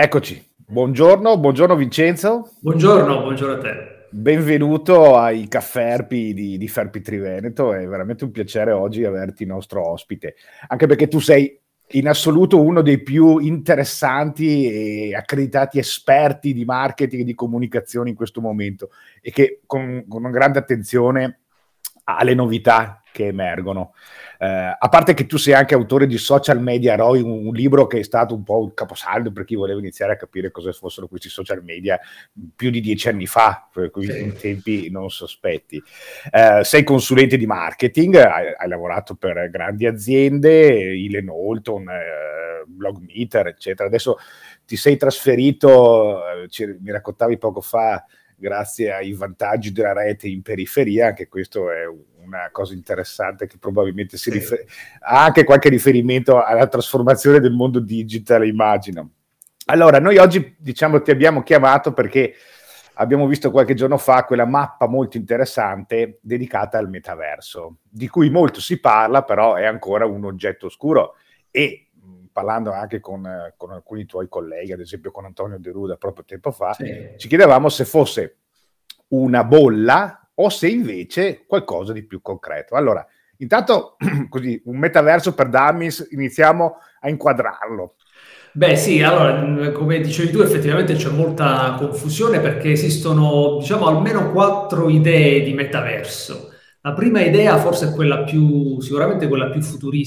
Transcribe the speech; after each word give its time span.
Eccoci, 0.00 0.40
buongiorno, 0.54 1.38
buongiorno 1.38 1.74
Vincenzo. 1.74 2.52
Buongiorno, 2.60 3.20
buongiorno 3.20 3.54
a 3.54 3.58
te. 3.58 4.06
Benvenuto 4.10 5.16
ai 5.16 5.48
Cafferpi 5.48 6.32
di, 6.32 6.56
di 6.56 6.68
Ferpi 6.68 7.00
Triveneto, 7.00 7.72
è 7.72 7.84
veramente 7.84 8.22
un 8.22 8.30
piacere 8.30 8.70
oggi 8.70 9.02
averti 9.02 9.44
nostro 9.44 9.90
ospite, 9.90 10.36
anche 10.68 10.86
perché 10.86 11.08
tu 11.08 11.18
sei 11.18 11.60
in 11.88 12.06
assoluto 12.06 12.62
uno 12.62 12.80
dei 12.80 13.02
più 13.02 13.38
interessanti 13.38 14.70
e 14.70 15.16
accreditati 15.16 15.80
esperti 15.80 16.52
di 16.52 16.64
marketing 16.64 17.22
e 17.22 17.24
di 17.24 17.34
comunicazione 17.34 18.10
in 18.10 18.14
questo 18.14 18.40
momento 18.40 18.90
e 19.20 19.32
che 19.32 19.62
con, 19.66 20.04
con 20.06 20.30
grande 20.30 20.60
attenzione 20.60 21.40
alle 22.04 22.34
novità 22.34 23.02
che 23.18 23.26
emergono. 23.26 23.94
Eh, 24.38 24.46
a 24.46 24.88
parte 24.88 25.12
che 25.12 25.26
tu 25.26 25.36
sei 25.38 25.54
anche 25.54 25.74
autore 25.74 26.06
di 26.06 26.16
Social 26.18 26.60
Media 26.60 26.94
Roy, 26.94 27.20
un, 27.20 27.46
un, 27.46 27.52
libro 27.52 27.88
che 27.88 27.98
è 27.98 28.02
stato 28.04 28.32
un 28.32 28.44
po' 28.44 28.62
un 28.62 28.74
caposaldo 28.74 29.32
per 29.32 29.44
chi 29.44 29.56
voleva 29.56 29.80
iniziare 29.80 30.12
a 30.12 30.16
capire 30.16 30.52
cosa 30.52 30.70
fossero 30.70 31.08
questi 31.08 31.28
social 31.28 31.64
media 31.64 31.98
più 32.54 32.70
di 32.70 32.80
dieci 32.80 33.08
anni 33.08 33.26
fa, 33.26 33.68
cui 33.90 34.06
sì. 34.06 34.20
in 34.20 34.36
tempi 34.36 34.88
non 34.90 35.10
sospetti. 35.10 35.82
Eh, 36.30 36.62
sei 36.62 36.84
consulente 36.84 37.36
di 37.36 37.46
marketing, 37.46 38.14
hai, 38.14 38.54
hai, 38.56 38.68
lavorato 38.68 39.16
per 39.16 39.50
grandi 39.50 39.86
aziende, 39.86 40.94
Ile 40.94 41.20
Knowlton, 41.20 41.88
eh, 41.88 42.64
Blogmeter, 42.66 43.48
eccetera. 43.48 43.88
Adesso 43.88 44.16
ti 44.64 44.76
sei 44.76 44.96
trasferito, 44.96 46.20
eh, 46.28 46.76
mi 46.80 46.92
raccontavi 46.92 47.36
poco 47.36 47.60
fa, 47.60 48.04
grazie 48.36 48.92
ai 48.92 49.12
vantaggi 49.14 49.72
della 49.72 49.92
rete 49.92 50.28
in 50.28 50.42
periferia, 50.42 51.08
anche 51.08 51.26
questo 51.26 51.72
è 51.72 51.84
una 52.28 52.50
cosa 52.52 52.74
interessante 52.74 53.46
che 53.46 53.58
probabilmente 53.58 54.16
si 54.16 54.30
rifer- 54.30 54.64
ha 55.00 55.24
anche 55.24 55.44
qualche 55.44 55.68
riferimento 55.68 56.42
alla 56.42 56.68
trasformazione 56.68 57.40
del 57.40 57.52
mondo 57.52 57.80
digital, 57.80 58.46
immagino. 58.46 59.10
Allora, 59.66 59.98
noi 59.98 60.16
oggi 60.18 60.54
diciamo 60.58 61.02
ti 61.02 61.10
abbiamo 61.10 61.42
chiamato 61.42 61.92
perché 61.92 62.34
abbiamo 62.94 63.26
visto 63.26 63.50
qualche 63.50 63.74
giorno 63.74 63.98
fa 63.98 64.24
quella 64.24 64.46
mappa 64.46 64.86
molto 64.86 65.16
interessante 65.16 66.18
dedicata 66.22 66.78
al 66.78 66.88
metaverso, 66.88 67.78
di 67.82 68.08
cui 68.08 68.30
molto 68.30 68.60
si 68.60 68.78
parla, 68.80 69.22
però 69.22 69.54
è 69.54 69.64
ancora 69.64 70.06
un 70.06 70.24
oggetto 70.24 70.66
oscuro 70.66 71.16
e 71.50 71.88
parlando 72.32 72.72
anche 72.72 73.00
con, 73.00 73.52
con, 73.56 73.72
alcuni 73.72 74.04
tuoi 74.06 74.28
colleghi, 74.28 74.72
ad 74.72 74.80
esempio 74.80 75.10
con 75.10 75.24
Antonio 75.24 75.58
De 75.58 75.70
Ruda 75.70 75.96
proprio 75.96 76.24
tempo 76.24 76.52
fa, 76.52 76.72
sì. 76.72 77.14
ci 77.16 77.26
chiedevamo 77.26 77.68
se 77.68 77.84
fosse 77.84 78.36
una 79.08 79.42
bolla 79.44 80.27
o 80.40 80.48
se 80.48 80.68
invece 80.68 81.44
qualcosa 81.46 81.92
di 81.92 82.04
più 82.04 82.20
concreto. 82.20 82.74
Allora, 82.74 83.06
intanto 83.38 83.96
così, 84.28 84.60
un 84.66 84.78
metaverso 84.78 85.34
per 85.34 85.48
dummies, 85.48 86.08
iniziamo 86.10 86.76
a 87.00 87.08
inquadrarlo. 87.08 87.94
Beh 88.52 88.76
sì, 88.76 89.02
allora, 89.02 89.70
come 89.72 90.00
dicevi 90.00 90.30
tu, 90.30 90.40
effettivamente 90.40 90.94
c'è 90.94 91.10
molta 91.10 91.76
confusione 91.78 92.40
perché 92.40 92.72
esistono, 92.72 93.58
diciamo, 93.60 93.86
almeno 93.86 94.32
quattro 94.32 94.88
idee 94.88 95.42
di 95.42 95.52
metaverso. 95.52 96.47
La 96.88 96.94
prima 96.94 97.20
idea 97.20 97.58
forse 97.58 97.92
quella 97.92 98.20
più, 98.24 98.80
sicuramente 98.80 99.28
quella 99.28 99.50
più 99.50 99.60
futuri, 99.60 100.06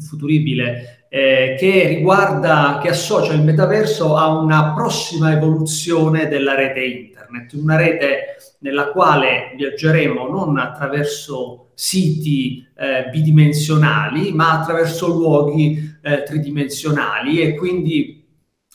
futuribile, 0.00 1.06
eh, 1.08 1.54
che 1.56 1.86
riguarda, 1.86 2.80
che 2.82 2.88
associa 2.88 3.32
il 3.32 3.44
metaverso 3.44 4.16
a 4.16 4.36
una 4.36 4.72
prossima 4.74 5.30
evoluzione 5.30 6.26
della 6.26 6.56
rete 6.56 6.84
internet, 6.84 7.52
una 7.52 7.76
rete 7.76 8.38
nella 8.58 8.88
quale 8.88 9.52
viaggeremo 9.56 10.26
non 10.26 10.58
attraverso 10.58 11.68
siti 11.74 12.66
eh, 12.76 13.08
bidimensionali, 13.08 14.32
ma 14.32 14.58
attraverso 14.58 15.06
luoghi 15.06 15.96
eh, 16.02 16.24
tridimensionali 16.24 17.38
e 17.38 17.54
quindi 17.54 18.15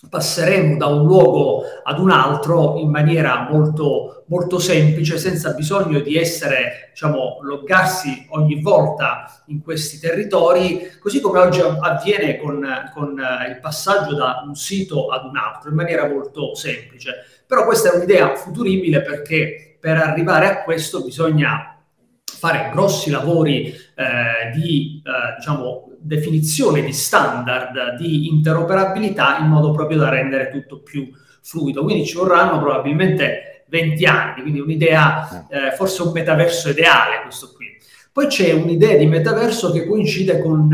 passeremo 0.09 0.77
da 0.77 0.87
un 0.87 1.05
luogo 1.05 1.63
ad 1.83 1.99
un 1.99 2.09
altro 2.09 2.77
in 2.77 2.89
maniera 2.89 3.47
molto, 3.49 4.23
molto 4.27 4.57
semplice, 4.59 5.17
senza 5.17 5.53
bisogno 5.53 5.99
di 5.99 6.17
essere, 6.17 6.89
diciamo, 6.89 7.39
loggarsi 7.41 8.27
ogni 8.29 8.61
volta 8.61 9.43
in 9.47 9.61
questi 9.61 9.99
territori, 9.99 10.89
così 10.99 11.21
come 11.21 11.39
oggi 11.39 11.61
avviene 11.61 12.37
con, 12.37 12.65
con 12.93 13.21
il 13.47 13.59
passaggio 13.59 14.15
da 14.15 14.43
un 14.45 14.55
sito 14.55 15.07
ad 15.09 15.25
un 15.25 15.37
altro, 15.37 15.69
in 15.69 15.75
maniera 15.75 16.07
molto 16.07 16.55
semplice. 16.55 17.43
Però 17.45 17.65
questa 17.65 17.91
è 17.91 17.95
un'idea 17.95 18.35
futuribile 18.35 19.01
perché 19.01 19.77
per 19.79 19.97
arrivare 19.97 20.47
a 20.47 20.63
questo 20.63 21.03
bisogna 21.03 21.79
fare 22.23 22.69
grossi 22.71 23.11
lavori 23.11 23.67
eh, 23.67 24.51
di, 24.55 25.01
eh, 25.05 25.35
diciamo, 25.37 25.90
definizione 26.01 26.81
di 26.81 26.93
standard 26.93 27.95
di 27.97 28.27
interoperabilità 28.27 29.37
in 29.37 29.47
modo 29.47 29.71
proprio 29.71 29.99
da 29.99 30.09
rendere 30.09 30.49
tutto 30.49 30.81
più 30.81 31.09
fluido. 31.41 31.83
Quindi 31.83 32.05
ci 32.05 32.15
vorranno 32.15 32.59
probabilmente 32.59 33.65
20 33.67 34.05
anni, 34.05 34.41
quindi 34.41 34.59
un'idea, 34.59 35.47
eh, 35.49 35.71
forse 35.75 36.01
un 36.03 36.11
metaverso 36.11 36.69
ideale 36.69 37.21
questo 37.23 37.51
qui. 37.55 37.67
Poi 38.11 38.27
c'è 38.27 38.51
un'idea 38.51 38.97
di 38.97 39.05
metaverso 39.05 39.71
che 39.71 39.85
coincide 39.87 40.41
con 40.41 40.69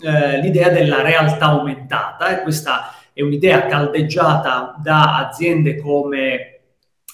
eh, 0.00 0.40
l'idea 0.40 0.70
della 0.70 1.02
realtà 1.02 1.46
aumentata 1.46 2.28
e 2.28 2.42
questa 2.42 2.94
è 3.12 3.20
un'idea 3.20 3.66
caldeggiata 3.66 4.76
da 4.82 5.26
aziende 5.26 5.76
come 5.76 6.60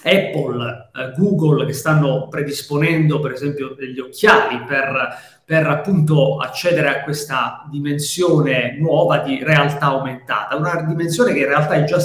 Apple, 0.04 0.83
eh, 0.94 1.12
Google 1.16 1.66
che 1.66 1.72
stanno 1.72 2.28
predisponendo 2.28 3.20
per 3.20 3.32
esempio 3.32 3.74
degli 3.76 3.98
occhiali 3.98 4.62
per 4.64 5.32
per 5.44 5.66
appunto 5.66 6.38
accedere 6.38 6.88
a 6.88 7.02
questa 7.02 7.66
dimensione 7.70 8.78
nuova 8.78 9.18
di 9.18 9.44
realtà 9.44 9.86
aumentata, 9.86 10.56
una 10.56 10.82
dimensione 10.82 11.34
che 11.34 11.40
in 11.40 11.48
realtà 11.48 11.74
è 11.74 11.84
già 11.84 11.98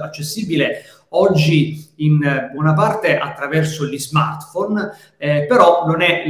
accessibile 0.00 0.84
oggi 1.10 1.92
in 1.96 2.50
buona 2.52 2.72
parte 2.72 3.18
attraverso 3.18 3.86
gli 3.86 3.98
smartphone, 3.98 4.90
eh, 5.18 5.44
però 5.46 5.84
non 5.86 6.00
è, 6.00 6.24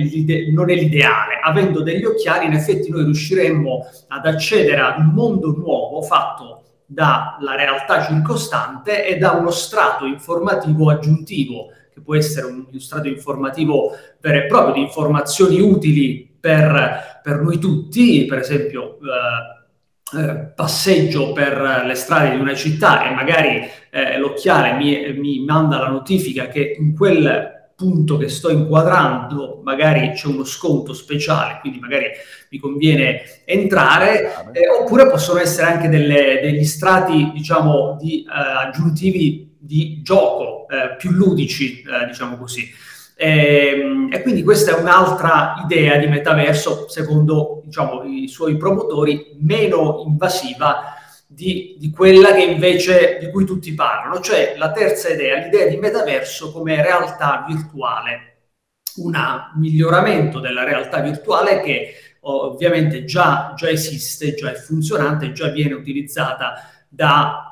non 0.50 0.70
è, 0.70 0.74
l'ideale. 0.74 1.38
Avendo 1.42 1.82
degli 1.82 2.04
occhiali, 2.04 2.46
in 2.46 2.52
effetti 2.52 2.90
noi 2.90 3.04
riusciremmo 3.04 3.86
ad 4.08 4.26
accedere 4.26 4.80
ad 4.80 4.98
un 4.98 5.12
mondo 5.14 5.52
nuovo 5.52 6.02
fatto 6.02 6.62
dalla 6.86 7.54
realtà 7.54 8.04
circostante 8.04 9.06
e 9.06 9.18
da 9.18 9.32
uno 9.32 9.50
strato 9.50 10.06
informativo 10.06 10.90
aggiuntivo, 10.90 11.72
che 11.98 12.04
può 12.04 12.16
essere 12.16 12.46
un, 12.46 12.64
uno 12.68 12.78
strato 12.78 13.08
informativo 13.08 13.90
vero 14.20 14.38
e 14.38 14.46
proprio 14.46 14.74
di 14.74 14.80
informazioni 14.80 15.60
utili 15.60 16.36
per, 16.40 17.20
per 17.22 17.40
noi 17.40 17.58
tutti, 17.58 18.24
per 18.26 18.38
esempio 18.38 18.98
eh, 18.98 20.18
eh, 20.18 20.52
passeggio 20.54 21.32
per 21.32 21.82
le 21.84 21.94
strade 21.94 22.34
di 22.34 22.40
una 22.40 22.54
città 22.54 23.08
e 23.08 23.14
magari 23.14 23.60
eh, 23.90 24.18
l'occhiale 24.18 24.72
mi, 24.72 25.12
mi 25.18 25.44
manda 25.44 25.78
la 25.78 25.88
notifica 25.88 26.48
che 26.48 26.76
in 26.78 26.96
quel 26.96 27.56
punto 27.78 28.16
che 28.16 28.28
sto 28.28 28.50
inquadrando 28.50 29.60
magari 29.62 30.10
c'è 30.12 30.26
uno 30.26 30.42
sconto 30.44 30.92
speciale, 30.92 31.58
quindi 31.60 31.78
magari 31.78 32.06
mi 32.50 32.58
conviene 32.58 33.20
entrare, 33.44 34.50
eh, 34.52 34.68
oppure 34.68 35.08
possono 35.08 35.38
essere 35.38 35.70
anche 35.70 35.88
delle, 35.88 36.40
degli 36.42 36.64
strati, 36.64 37.30
diciamo, 37.32 37.96
di, 38.00 38.22
eh, 38.24 38.66
aggiuntivi 38.66 39.47
di 39.58 40.00
gioco, 40.02 40.66
eh, 40.68 40.96
più 40.96 41.10
ludici, 41.10 41.82
eh, 41.82 42.06
diciamo 42.06 42.36
così. 42.36 42.70
E, 43.16 43.80
ehm, 43.80 44.08
e, 44.12 44.22
quindi 44.22 44.42
questa 44.44 44.76
è 44.76 44.80
un'altra 44.80 45.54
idea 45.64 45.96
di 45.96 46.06
metaverso, 46.06 46.88
secondo 46.88 47.62
diciamo, 47.64 48.04
i 48.04 48.28
suoi 48.28 48.56
promotori, 48.56 49.36
meno 49.40 50.04
invasiva 50.06 50.94
di, 51.26 51.76
di, 51.78 51.90
quella 51.90 52.32
che 52.32 52.42
invece 52.42 53.18
di 53.20 53.30
cui 53.30 53.44
tutti 53.44 53.74
parlano, 53.74 54.20
cioè 54.20 54.54
la 54.56 54.70
terza 54.70 55.08
idea, 55.08 55.38
l'idea 55.38 55.66
di 55.66 55.76
metaverso 55.76 56.52
come 56.52 56.80
realtà 56.80 57.44
virtuale, 57.46 58.36
un 58.96 59.14
miglioramento 59.56 60.40
della 60.40 60.64
realtà 60.64 61.00
virtuale 61.00 61.60
che 61.60 61.94
ovviamente 62.20 63.04
già, 63.04 63.52
già 63.56 63.68
esiste, 63.68 64.34
già 64.34 64.50
è 64.50 64.54
funzionante, 64.54 65.32
già 65.32 65.48
viene 65.48 65.74
utilizzata 65.74 66.54
da 66.88 67.47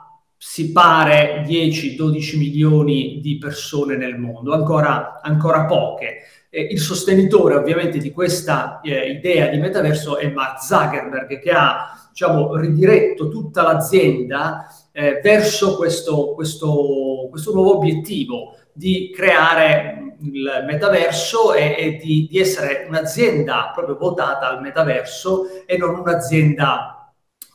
si 0.48 0.70
pare 0.70 1.44
10-12 1.44 2.38
milioni 2.38 3.18
di 3.20 3.36
persone 3.36 3.96
nel 3.96 4.16
mondo, 4.16 4.54
ancora, 4.54 5.20
ancora 5.20 5.64
poche. 5.64 6.18
Eh, 6.48 6.68
il 6.70 6.78
sostenitore 6.78 7.56
ovviamente 7.56 7.98
di 7.98 8.12
questa 8.12 8.80
eh, 8.80 9.10
idea 9.10 9.48
di 9.48 9.58
metaverso 9.58 10.16
è 10.18 10.30
Mark 10.30 10.62
Zuckerberg 10.62 11.40
che 11.40 11.50
ha 11.50 12.08
diciamo, 12.10 12.54
ridiretto 12.54 13.28
tutta 13.28 13.64
l'azienda 13.64 14.72
eh, 14.92 15.20
verso 15.20 15.76
questo, 15.76 16.32
questo, 16.34 17.26
questo, 17.28 17.52
nuovo 17.52 17.76
obiettivo 17.78 18.56
di 18.72 19.10
creare 19.12 20.14
il 20.20 20.64
metaverso 20.64 21.54
e, 21.54 21.74
e 21.76 21.96
di, 21.96 22.28
di 22.30 22.38
essere 22.38 22.86
un'azienda 22.88 23.72
proprio 23.74 23.96
votata 23.96 24.48
al 24.48 24.62
metaverso 24.62 25.66
e 25.66 25.76
non 25.76 25.98
un'azienda 25.98 26.95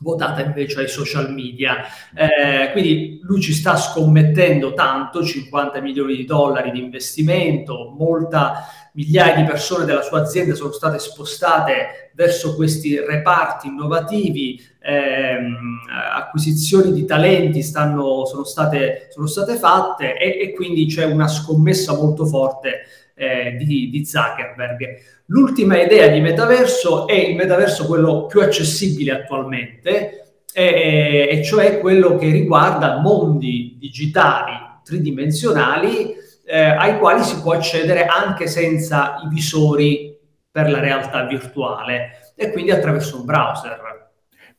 votata 0.01 0.41
invece 0.41 0.81
ai 0.81 0.87
social 0.87 1.31
media. 1.31 1.77
Eh, 2.13 2.71
quindi 2.71 3.19
lui 3.21 3.39
ci 3.39 3.53
sta 3.53 3.77
scommettendo 3.77 4.73
tanto, 4.73 5.23
50 5.23 5.79
milioni 5.79 6.15
di 6.15 6.25
dollari 6.25 6.71
di 6.71 6.79
investimento, 6.79 7.93
molta 7.97 8.65
migliaia 8.93 9.35
di 9.35 9.43
persone 9.43 9.85
della 9.85 10.01
sua 10.01 10.21
azienda 10.21 10.53
sono 10.53 10.71
state 10.71 10.99
spostate 10.99 12.11
verso 12.13 12.55
questi 12.55 12.99
reparti 12.99 13.67
innovativi, 13.67 14.61
ehm, 14.81 15.87
acquisizioni 16.13 16.91
di 16.91 17.05
talenti 17.05 17.61
stanno, 17.61 18.25
sono, 18.25 18.43
state, 18.43 19.07
sono 19.11 19.27
state 19.27 19.55
fatte 19.55 20.17
e, 20.17 20.41
e, 20.41 20.53
quindi 20.53 20.87
c'è 20.87 21.05
una 21.05 21.27
scommessa 21.27 21.95
molto 21.95 22.25
forte 22.25 22.81
eh, 23.21 23.55
di, 23.55 23.91
di 23.91 24.05
Zuckerberg. 24.05 24.99
L'ultima 25.27 25.79
idea 25.79 26.07
di 26.07 26.19
metaverso 26.19 27.07
è 27.07 27.13
il 27.13 27.35
metaverso 27.35 27.85
quello 27.85 28.25
più 28.25 28.41
accessibile 28.41 29.11
attualmente, 29.11 30.33
e, 30.53 31.27
e 31.29 31.43
cioè 31.43 31.79
quello 31.79 32.17
che 32.17 32.29
riguarda 32.29 32.99
mondi 32.99 33.77
digitali 33.79 34.53
tridimensionali 34.83 36.13
eh, 36.45 36.59
ai 36.59 36.97
quali 36.97 37.21
si 37.23 37.39
può 37.41 37.53
accedere 37.53 38.05
anche 38.05 38.47
senza 38.47 39.21
i 39.23 39.27
visori 39.29 40.17
per 40.49 40.69
la 40.69 40.79
realtà 40.79 41.25
virtuale 41.25 42.33
e 42.35 42.51
quindi 42.51 42.71
attraverso 42.71 43.19
un 43.19 43.25
browser. 43.25 44.00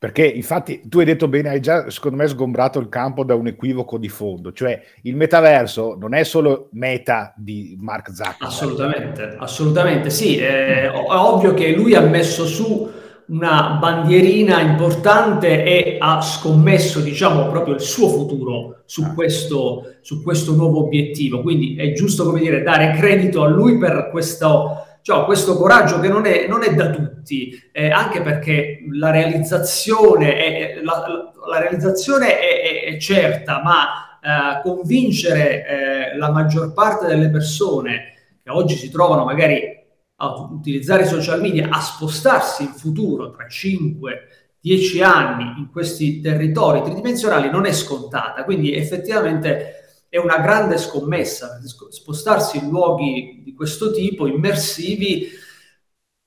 Perché 0.02 0.26
infatti 0.26 0.82
tu 0.88 0.98
hai 0.98 1.04
detto 1.04 1.28
bene, 1.28 1.50
hai 1.50 1.60
già 1.60 1.88
secondo 1.88 2.16
me 2.16 2.26
sgombrato 2.26 2.80
il 2.80 2.88
campo 2.88 3.22
da 3.22 3.36
un 3.36 3.46
equivoco 3.46 3.98
di 3.98 4.08
fondo, 4.08 4.52
cioè 4.52 4.82
il 5.02 5.14
metaverso 5.14 5.96
non 5.96 6.12
è 6.12 6.24
solo 6.24 6.70
meta 6.72 7.32
di 7.36 7.76
Mark 7.78 8.10
Zuckerberg. 8.10 8.42
Assolutamente, 8.42 9.36
assolutamente 9.38 10.10
sì, 10.10 10.38
è, 10.38 10.90
è 10.90 10.92
ovvio 10.92 11.54
che 11.54 11.70
lui 11.70 11.94
ha 11.94 12.00
messo 12.00 12.46
su 12.46 12.90
una 13.26 13.78
bandierina 13.80 14.60
importante 14.60 15.62
e 15.62 15.98
ha 16.00 16.20
scommesso, 16.20 16.98
diciamo, 16.98 17.48
proprio 17.48 17.74
il 17.74 17.80
suo 17.80 18.08
futuro 18.08 18.82
su 18.84 19.02
ah. 19.02 19.14
questo, 19.14 19.98
su 20.00 20.20
questo 20.24 20.52
nuovo 20.56 20.84
obiettivo. 20.84 21.42
Quindi 21.42 21.76
è 21.76 21.92
giusto, 21.92 22.24
come 22.24 22.40
dire, 22.40 22.64
dare 22.64 22.96
credito 22.96 23.44
a 23.44 23.48
lui 23.48 23.78
per 23.78 24.08
questo 24.10 24.84
cioè, 25.02 25.24
questo 25.24 25.56
coraggio 25.56 25.98
che 25.98 26.08
non 26.08 26.26
è, 26.26 26.46
non 26.46 26.62
è 26.62 26.74
da 26.74 26.90
tutti, 26.90 27.60
eh, 27.72 27.90
anche 27.90 28.22
perché 28.22 28.84
la 28.92 29.10
realizzazione 29.10 30.36
è, 30.36 30.80
la, 30.82 31.32
la 31.48 31.58
realizzazione 31.58 32.38
è, 32.38 32.84
è, 32.84 32.96
certa, 32.98 33.60
ma 33.62 34.18
eh, 34.20 34.62
convincere 34.62 35.66
eh, 35.66 36.16
la 36.16 36.30
maggior 36.30 36.72
parte 36.72 37.06
delle 37.06 37.30
persone 37.30 38.14
che 38.42 38.50
oggi 38.50 38.76
si 38.76 38.90
trovano 38.90 39.24
magari 39.24 39.80
a 40.16 40.34
utilizzare 40.50 41.02
i 41.02 41.08
social 41.08 41.40
media, 41.40 41.68
a 41.68 41.80
spostarsi 41.80 42.62
in 42.62 42.72
futuro 42.72 43.32
tra 43.32 43.48
5, 43.48 44.28
10 44.60 45.02
anni 45.02 45.58
in 45.58 45.68
questi 45.72 46.20
territori 46.20 46.80
tridimensionali 46.80 47.50
non 47.50 47.66
è 47.66 47.72
scontata. 47.72 48.44
Quindi 48.44 48.72
effettivamente 48.72 49.81
è 50.12 50.18
una 50.18 50.40
grande 50.40 50.76
scommessa. 50.76 51.58
Spostarsi 51.88 52.58
in 52.58 52.68
luoghi 52.68 53.40
di 53.42 53.54
questo 53.54 53.92
tipo, 53.92 54.26
immersivi, 54.26 55.26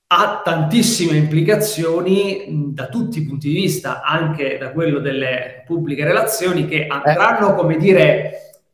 ha 0.08 0.42
tantissime 0.44 1.16
implicazioni 1.16 2.72
da 2.72 2.88
tutti 2.88 3.20
i 3.20 3.24
punti 3.24 3.46
di 3.46 3.54
vista, 3.54 4.02
anche 4.02 4.58
da 4.58 4.72
quello 4.72 4.98
delle 4.98 5.62
pubbliche 5.64 6.02
relazioni, 6.02 6.66
che 6.66 6.88
andranno, 6.88 7.54
come 7.54 7.76
dire, 7.76 8.64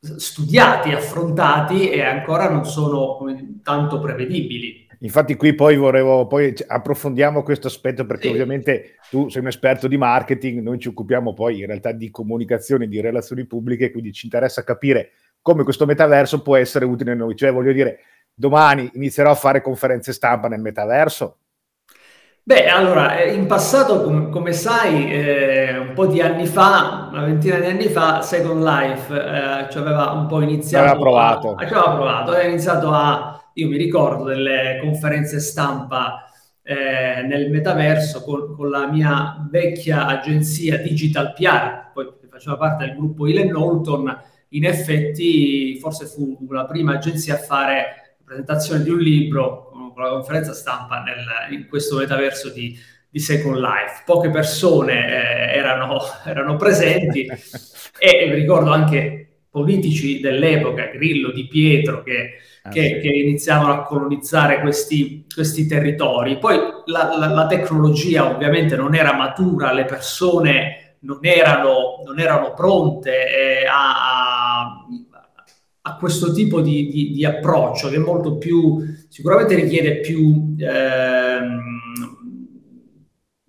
studiati, 0.00 0.92
affrontati 0.92 1.90
e 1.90 2.00
ancora 2.00 2.48
non 2.48 2.64
sono 2.64 3.18
tanto 3.62 4.00
prevedibili. 4.00 4.87
Infatti 5.00 5.36
qui 5.36 5.54
poi 5.54 5.76
vorrei, 5.76 6.02
poi 6.26 6.54
approfondiamo 6.66 7.42
questo 7.42 7.68
aspetto 7.68 8.04
perché 8.04 8.28
sì. 8.28 8.32
ovviamente 8.32 8.96
tu 9.10 9.28
sei 9.28 9.42
un 9.42 9.48
esperto 9.48 9.86
di 9.86 9.96
marketing, 9.96 10.60
noi 10.60 10.78
ci 10.78 10.88
occupiamo 10.88 11.34
poi 11.34 11.60
in 11.60 11.66
realtà 11.66 11.92
di 11.92 12.10
comunicazione, 12.10 12.88
di 12.88 13.00
relazioni 13.00 13.46
pubbliche, 13.46 13.92
quindi 13.92 14.12
ci 14.12 14.26
interessa 14.26 14.64
capire 14.64 15.10
come 15.40 15.62
questo 15.62 15.86
metaverso 15.86 16.42
può 16.42 16.56
essere 16.56 16.84
utile 16.84 17.12
a 17.12 17.14
noi. 17.14 17.36
Cioè 17.36 17.52
voglio 17.52 17.72
dire, 17.72 18.00
domani 18.34 18.90
inizierò 18.94 19.30
a 19.30 19.36
fare 19.36 19.62
conferenze 19.62 20.12
stampa 20.12 20.48
nel 20.48 20.60
metaverso? 20.60 21.36
Beh, 22.42 22.66
allora, 22.66 23.18
eh, 23.18 23.34
in 23.34 23.46
passato, 23.46 24.02
com- 24.02 24.30
come 24.30 24.54
sai, 24.54 25.12
eh, 25.12 25.76
un 25.76 25.92
po' 25.92 26.06
di 26.06 26.22
anni 26.22 26.46
fa, 26.46 27.08
una 27.12 27.26
ventina 27.26 27.58
di 27.58 27.66
anni 27.66 27.88
fa, 27.88 28.22
Second 28.22 28.62
Life 28.62 29.14
eh, 29.14 29.70
ci 29.70 29.76
aveva 29.76 30.12
un 30.12 30.26
po' 30.26 30.40
iniziato. 30.40 30.86
Aveva 30.86 30.98
provato. 30.98 31.54
A, 31.54 31.66
ci 31.66 31.74
aveva 31.74 31.94
provato, 31.94 32.30
aveva 32.30 32.48
iniziato 32.48 32.90
a 32.90 33.47
io 33.58 33.68
mi 33.68 33.76
ricordo 33.76 34.24
delle 34.24 34.78
conferenze 34.80 35.40
stampa 35.40 36.30
eh, 36.62 37.22
nel 37.22 37.50
metaverso 37.50 38.22
con, 38.22 38.54
con, 38.54 38.70
la 38.70 38.86
mia 38.86 39.46
vecchia 39.50 40.06
agenzia 40.06 40.78
Digital 40.78 41.32
PR, 41.32 41.90
poi 41.92 42.12
faceva 42.30 42.56
parte 42.56 42.86
del 42.86 42.94
gruppo 42.94 43.26
Ilen 43.26 43.48
Knowlton, 43.48 44.22
in 44.50 44.64
effetti 44.64 45.76
forse 45.78 46.06
fu 46.06 46.46
la 46.50 46.66
prima 46.66 46.94
agenzia 46.94 47.34
a 47.34 47.38
fare 47.38 47.74
la 48.18 48.24
presentazione 48.24 48.84
di 48.84 48.90
un 48.90 48.98
libro 48.98 49.70
con 49.92 50.02
la 50.02 50.10
conferenza 50.10 50.52
stampa 50.52 51.02
nel, 51.02 51.58
in 51.58 51.66
questo 51.66 51.96
metaverso 51.96 52.50
di, 52.50 52.78
di 53.10 53.18
Second 53.18 53.56
Life. 53.56 54.02
Poche 54.04 54.30
persone 54.30 54.92
eh, 54.92 55.58
erano, 55.58 55.98
erano, 56.24 56.56
presenti 56.56 57.26
e 57.98 58.32
ricordo 58.34 58.70
anche 58.70 59.27
politici 59.58 60.20
dell'epoca, 60.20 60.86
Grillo, 60.86 61.30
Di 61.32 61.46
Pietro, 61.46 62.02
che 62.02 62.38
Ah, 62.68 62.70
che, 62.70 63.00
che, 63.00 63.08
iniziavano 63.08 63.72
a 63.72 63.82
colonizzare 63.82 64.60
questi, 64.60 65.24
questi 65.32 65.66
territori. 65.66 66.38
Poi 66.38 66.58
la, 66.86 67.16
la, 67.16 67.28
la, 67.28 67.46
tecnologia 67.46 68.30
ovviamente 68.30 68.76
non 68.76 68.94
era 68.94 69.14
matura, 69.14 69.72
le 69.72 69.84
persone 69.84 70.96
non 71.00 71.18
erano, 71.22 72.02
non 72.04 72.18
erano 72.18 72.54
pronte 72.54 73.10
eh, 73.10 73.66
a, 73.66 74.84
a, 75.82 75.96
questo 75.96 76.32
tipo 76.32 76.60
di, 76.60 76.88
di, 76.88 77.12
di, 77.12 77.24
approccio 77.24 77.88
che 77.88 77.96
è 77.96 78.00
molto 78.00 78.36
più, 78.36 78.84
sicuramente 79.08 79.54
richiede 79.54 80.00
più 80.00 80.56
eh, 80.58 81.38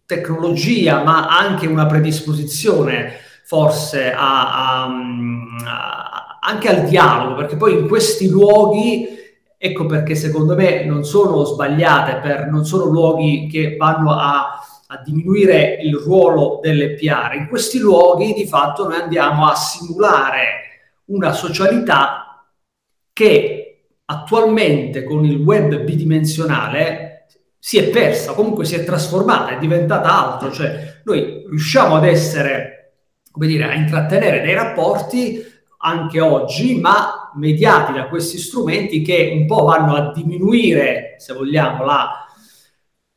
tecnologia, 0.05 1.03
ma 1.03 1.27
anche 1.27 1.67
una 1.67 1.87
predisposizione 1.87 3.27
forse 3.49 4.13
a, 4.13 4.85
a 4.85 6.39
anche 6.41 6.69
al 6.69 6.83
dialogo, 6.87 7.33
perché 7.33 7.55
poi 7.55 7.79
in 7.79 7.87
questi 7.87 8.29
luoghi, 8.29 9.07
ecco 9.57 9.87
perché 9.87 10.13
secondo 10.13 10.53
me 10.55 10.85
non 10.85 11.03
sono 11.03 11.43
sbagliate, 11.43 12.19
per, 12.21 12.45
non 12.45 12.63
sono 12.63 12.85
luoghi 12.85 13.47
che 13.51 13.75
vanno 13.75 14.11
a, 14.11 14.59
a 14.87 15.01
diminuire 15.03 15.79
il 15.81 15.95
ruolo 15.95 16.59
delle 16.61 16.93
PR. 16.93 17.37
In 17.37 17.47
questi 17.47 17.79
luoghi 17.79 18.33
di 18.33 18.45
fatto 18.45 18.87
noi 18.87 18.99
andiamo 18.99 19.47
a 19.47 19.55
simulare 19.55 20.91
una 21.05 21.33
socialità 21.33 22.45
che 23.11 23.85
attualmente 24.05 25.03
con 25.03 25.25
il 25.25 25.37
web 25.37 25.75
bidimensionale 25.79 27.25
si 27.57 27.79
è 27.79 27.89
persa, 27.89 28.33
comunque 28.33 28.63
si 28.63 28.75
è 28.75 28.83
trasformata, 28.83 29.55
è 29.55 29.57
diventata 29.57 30.07
altro, 30.07 30.51
cioè 30.51 31.01
noi 31.03 31.45
riusciamo 31.49 31.95
ad 31.95 32.05
essere, 32.05 32.78
come 33.31 33.47
dire, 33.47 33.65
a 33.65 33.73
intrattenere 33.73 34.41
dei 34.41 34.53
rapporti 34.53 35.43
anche 35.81 36.19
oggi, 36.19 36.79
ma 36.79 37.31
mediati 37.35 37.93
da 37.93 38.07
questi 38.07 38.37
strumenti 38.37 39.01
che 39.01 39.31
un 39.33 39.45
po' 39.45 39.63
vanno 39.63 39.95
a 39.95 40.11
diminuire, 40.11 41.15
se 41.17 41.33
vogliamo, 41.33 41.85
la, 41.85 42.25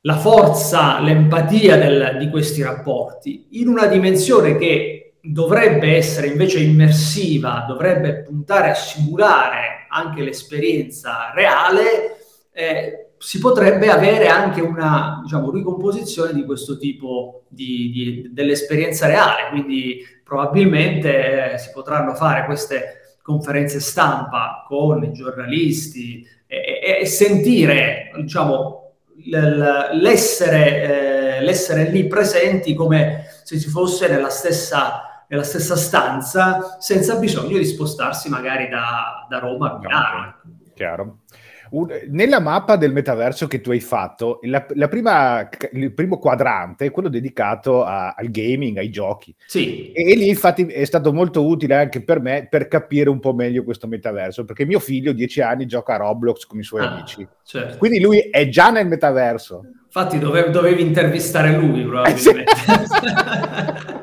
la 0.03 0.17
forza, 0.17 1.01
l'empatia 1.01 1.77
del, 1.77 2.17
di 2.19 2.31
questi 2.31 2.63
rapporti. 2.63 3.49
In 3.53 3.69
una 3.69 3.87
dimensione 3.87 4.57
che 4.57 5.15
dovrebbe 5.21 5.97
essere 5.97 6.29
invece 6.29 6.61
immersiva, 6.61 7.65
dovrebbe 7.67 8.23
puntare 8.23 8.71
a 8.71 8.75
simulare 8.75 9.87
anche 9.89 10.23
l'esperienza 10.23 11.33
reale, 11.35 12.17
eh, 12.53 13.12
si 13.23 13.39
potrebbe 13.39 13.89
avere 13.89 14.27
anche 14.27 14.61
una 14.61 15.21
diciamo, 15.23 15.53
ricomposizione 15.53 16.33
di 16.35 16.45
questo 16.45 16.77
tipo 16.77 17.45
di, 17.49 17.91
di, 17.93 18.31
dell'esperienza 18.33 19.07
reale, 19.07 19.49
quindi 19.51 20.05
probabilmente 20.25 21.53
eh, 21.53 21.59
si 21.59 21.71
potranno 21.73 22.15
fare 22.15 22.45
queste 22.47 23.17
conferenze 23.23 23.79
stampa 23.79 24.65
con 24.67 25.05
i 25.05 25.13
giornalisti 25.13 26.27
e, 26.49 26.99
e 27.01 27.07
sentire 27.07 28.11
diciamo, 28.17 28.95
l'essere, 29.93 31.37
eh, 31.39 31.45
l'essere 31.45 31.91
lì 31.91 32.09
presenti 32.09 32.75
come 32.75 33.27
se 33.45 33.57
si 33.57 33.69
fosse 33.69 34.09
nella 34.09 34.31
stessa, 34.31 35.25
nella 35.29 35.45
stessa 35.45 35.77
stanza 35.77 36.77
senza 36.81 37.15
bisogno 37.15 37.57
di 37.57 37.65
spostarsi 37.65 38.29
magari 38.29 38.69
da, 38.69 39.29
da 39.31 39.39
Roma 39.39 39.75
a 39.75 39.79
Milano. 39.79 40.35
Chiaro 40.83 41.19
nella 42.11 42.39
mappa 42.39 42.77
del 42.77 42.93
metaverso 42.93 43.47
che 43.47 43.63
tu 43.63 43.71
hai 43.71 43.81
fatto, 43.81 44.41
la, 44.43 44.67
la 44.75 44.89
prima, 44.89 45.49
il 45.73 45.95
primo 45.95 46.19
quadrante 46.19 46.85
è 46.87 46.91
quello 46.91 47.09
dedicato 47.09 47.83
a, 47.83 48.15
al 48.15 48.31
gaming, 48.31 48.77
ai 48.77 48.91
giochi. 48.91 49.35
Sì. 49.47 49.91
E, 49.93 50.11
e, 50.11 50.15
lì 50.15 50.29
infatti 50.29 50.67
è 50.67 50.85
stato 50.85 51.15
molto 51.15 51.47
utile 51.47 51.77
anche 51.77 52.03
per 52.03 52.21
me 52.21 52.47
per 52.51 52.69
capire 52.69 53.09
un 53.09 53.21
po' 53.21 53.33
meglio 53.33 53.65
questo 53.65 53.87
metaverso, 53.87 54.45
perché 54.45 54.67
mio 54.67 54.81
figlio, 54.81 55.13
10 55.13 55.41
anni, 55.41 55.67
gioca 55.67 55.95
a 55.95 55.99
Roblox 55.99 56.45
con 56.45 56.59
i 56.59 56.63
suoi 56.63 56.83
ah, 56.83 56.93
amici. 56.93 57.27
Certo. 57.43 57.79
Quindi 57.79 58.01
lui 58.01 58.19
è 58.19 58.49
già 58.49 58.71
nel 58.71 58.87
metaverso. 58.87 59.63
Infatti 59.95 60.19
dovevi, 60.19 60.51
dovevi 60.51 60.83
intervistare 60.83 61.57
lui 61.57 61.85
probabilmente. 61.85 62.45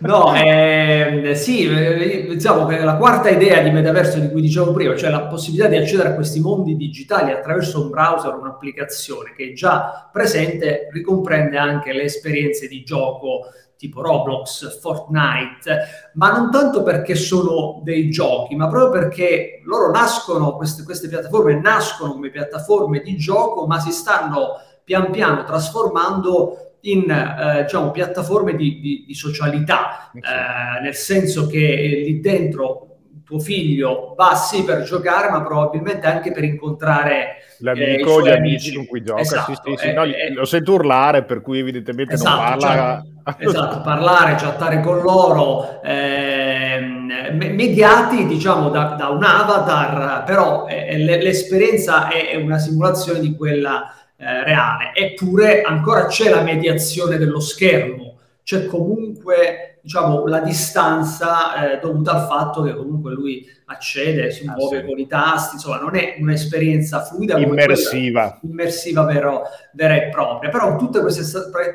no, 0.00 0.34
eh, 0.34 1.32
sì, 1.34 1.66
eh, 1.66 2.26
diciamo 2.28 2.66
che 2.66 2.78
la 2.78 2.96
quarta 2.96 3.30
idea 3.30 3.62
di 3.62 3.70
metaverso 3.70 4.18
di 4.18 4.28
cui 4.28 4.42
dicevo 4.42 4.72
prima, 4.72 4.96
cioè 4.96 5.10
la 5.10 5.22
possibilità 5.22 5.68
di 5.68 5.76
accedere 5.88 6.10
a 6.10 6.14
questi 6.14 6.40
mondi 6.40 6.76
digitali 6.76 7.32
attraverso 7.32 7.80
un 7.80 7.88
browser 7.88 8.34
un'applicazione 8.34 9.32
che 9.34 9.50
è 9.50 9.52
già 9.54 10.08
presente, 10.12 10.88
ricomprende 10.92 11.56
anche 11.56 11.92
le 11.92 12.02
esperienze 12.02 12.68
di 12.68 12.84
gioco 12.84 13.46
tipo 13.78 14.02
Roblox, 14.02 14.80
Fortnite, 14.80 16.10
ma 16.14 16.32
non 16.32 16.50
tanto 16.50 16.82
perché 16.82 17.14
sono 17.14 17.80
dei 17.84 18.10
giochi, 18.10 18.56
ma 18.56 18.66
proprio 18.68 18.90
perché 18.90 19.60
loro 19.64 19.92
nascono, 19.92 20.56
queste, 20.56 20.82
queste 20.82 21.06
piattaforme 21.06 21.60
nascono 21.60 22.14
come 22.14 22.30
piattaforme 22.30 23.00
di 23.00 23.16
gioco, 23.16 23.66
ma 23.66 23.78
si 23.78 23.92
stanno 23.92 24.60
pian 24.82 25.12
piano 25.12 25.44
trasformando 25.44 26.72
in 26.82 27.08
eh, 27.08 27.62
diciamo, 27.62 27.92
piattaforme 27.92 28.56
di, 28.56 28.80
di, 28.80 29.04
di 29.06 29.14
socialità, 29.14 30.10
eh, 30.12 30.80
nel 30.82 30.96
senso 30.96 31.46
che 31.46 31.58
lì 32.04 32.18
dentro 32.18 32.87
tuo 33.28 33.38
figlio 33.38 34.14
va 34.16 34.34
sì 34.34 34.64
per 34.64 34.82
giocare, 34.84 35.28
ma 35.28 35.42
probabilmente 35.42 36.06
anche 36.06 36.32
per 36.32 36.44
incontrare 36.44 37.42
l'amico, 37.58 38.20
eh, 38.20 38.22
gli 38.22 38.32
amici 38.32 38.74
con 38.74 38.86
cui 38.86 39.02
gioca. 39.02 39.20
Esatto, 39.20 39.52
sì, 39.52 39.74
sì, 39.76 39.88
sì. 39.88 39.92
No, 39.92 40.04
eh, 40.04 40.32
lo 40.32 40.46
sento 40.46 40.72
urlare, 40.72 41.24
per 41.24 41.42
cui 41.42 41.58
evidentemente 41.58 42.14
esatto, 42.14 42.40
non 42.40 42.58
parla. 42.58 43.04
Cioè, 43.24 43.36
esatto, 43.46 43.82
parlare, 43.82 44.36
chattare 44.36 44.80
con 44.80 45.02
loro, 45.02 45.82
ehm, 45.82 47.12
mediati 47.34 48.26
diciamo 48.26 48.70
da, 48.70 48.94
da, 48.98 49.08
un 49.08 49.22
avatar, 49.22 50.24
però 50.24 50.66
eh, 50.66 50.96
l'esperienza 50.96 52.08
è 52.08 52.34
una 52.36 52.56
simulazione 52.56 53.20
di 53.20 53.36
quella 53.36 53.92
eh, 54.16 54.42
reale. 54.44 54.92
Eppure 54.94 55.60
ancora 55.60 56.06
c'è 56.06 56.30
la 56.30 56.40
mediazione 56.40 57.18
dello 57.18 57.40
schermo, 57.40 58.16
c'è 58.42 58.64
comunque 58.64 59.67
diciamo, 59.88 60.26
la 60.26 60.40
distanza 60.40 61.72
eh, 61.72 61.78
dovuta 61.78 62.12
al 62.12 62.26
fatto 62.26 62.60
che 62.60 62.76
comunque 62.76 63.14
lui 63.14 63.46
accede, 63.64 64.30
si 64.30 64.44
muove 64.44 64.76
ah, 64.76 64.80
sì. 64.80 64.86
con 64.86 64.98
i 64.98 65.06
tasti, 65.06 65.54
insomma 65.54 65.78
non 65.78 65.96
è 65.96 66.16
un'esperienza 66.20 67.02
fluida, 67.02 67.38
immersiva, 67.38 68.38
immersiva 68.42 69.04
vero, 69.04 69.44
vera 69.72 69.94
e 69.94 70.10
propria, 70.10 70.50
però 70.50 70.76
tutte 70.76 71.00
queste 71.00 71.24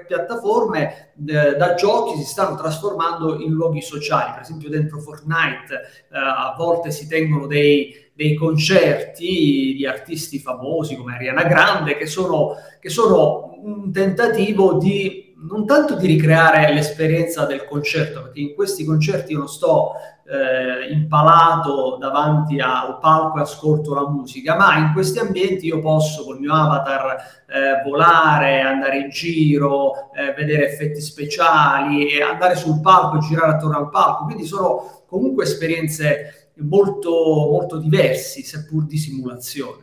piattaforme 0.05 1.13
eh, 1.25 1.55
da 1.55 1.73
giochi 1.73 2.19
si 2.19 2.23
stanno 2.23 2.55
trasformando 2.55 3.39
in 3.39 3.51
luoghi 3.51 3.81
sociali, 3.81 4.31
per 4.33 4.41
esempio 4.41 4.69
dentro 4.69 4.99
Fortnite 4.99 5.73
eh, 5.73 6.15
a 6.15 6.53
volte 6.55 6.91
si 6.91 7.07
tengono 7.07 7.47
dei 7.47 8.01
dei 8.15 8.35
concerti 8.35 9.73
di 9.75 9.87
artisti 9.87 10.37
famosi 10.37 10.95
come 10.95 11.15
Ariana 11.15 11.45
Grande 11.45 11.97
che 11.97 12.05
sono, 12.05 12.57
che 12.79 12.89
sono 12.89 13.57
un 13.63 13.91
tentativo 13.91 14.77
di 14.77 15.32
non 15.47 15.65
tanto 15.65 15.95
di 15.95 16.07
ricreare 16.07 16.73
l'esperienza 16.73 17.45
del 17.45 17.65
concerto, 17.65 18.23
perché 18.23 18.39
in 18.39 18.53
questi 18.53 18.85
concerti 18.85 19.33
io 19.33 19.39
non 19.39 19.47
sto 19.47 19.93
eh, 20.25 20.91
impalato 20.91 21.97
davanti 21.99 22.59
al 22.59 22.97
palco 22.99 23.39
e 23.39 23.41
ascolto 23.41 23.93
la 23.93 24.07
musica, 24.07 24.55
ma 24.55 24.77
in 24.77 24.91
questi 24.93 25.19
ambienti 25.19 25.67
io 25.67 25.79
posso 25.79 26.23
col 26.23 26.39
mio 26.39 26.53
avatar 26.53 27.43
eh, 27.47 27.87
volare, 27.87 28.61
andare 28.61 28.99
in 28.99 29.09
giro, 29.09 30.11
eh, 30.13 30.33
vedere 30.33 30.71
effetti 30.71 31.01
speciali 31.01 32.21
andare 32.21 32.55
sul 32.55 32.79
palco 32.79 33.17
e 33.17 33.19
girare 33.19 33.53
attorno 33.53 33.77
al 33.77 33.89
palco. 33.89 34.25
Quindi 34.25 34.45
sono 34.45 35.03
comunque 35.07 35.43
esperienze 35.43 36.51
molto, 36.57 37.09
molto 37.09 37.77
diversi, 37.77 38.43
seppur 38.43 38.85
di 38.85 38.97
simulazione. 38.97 39.81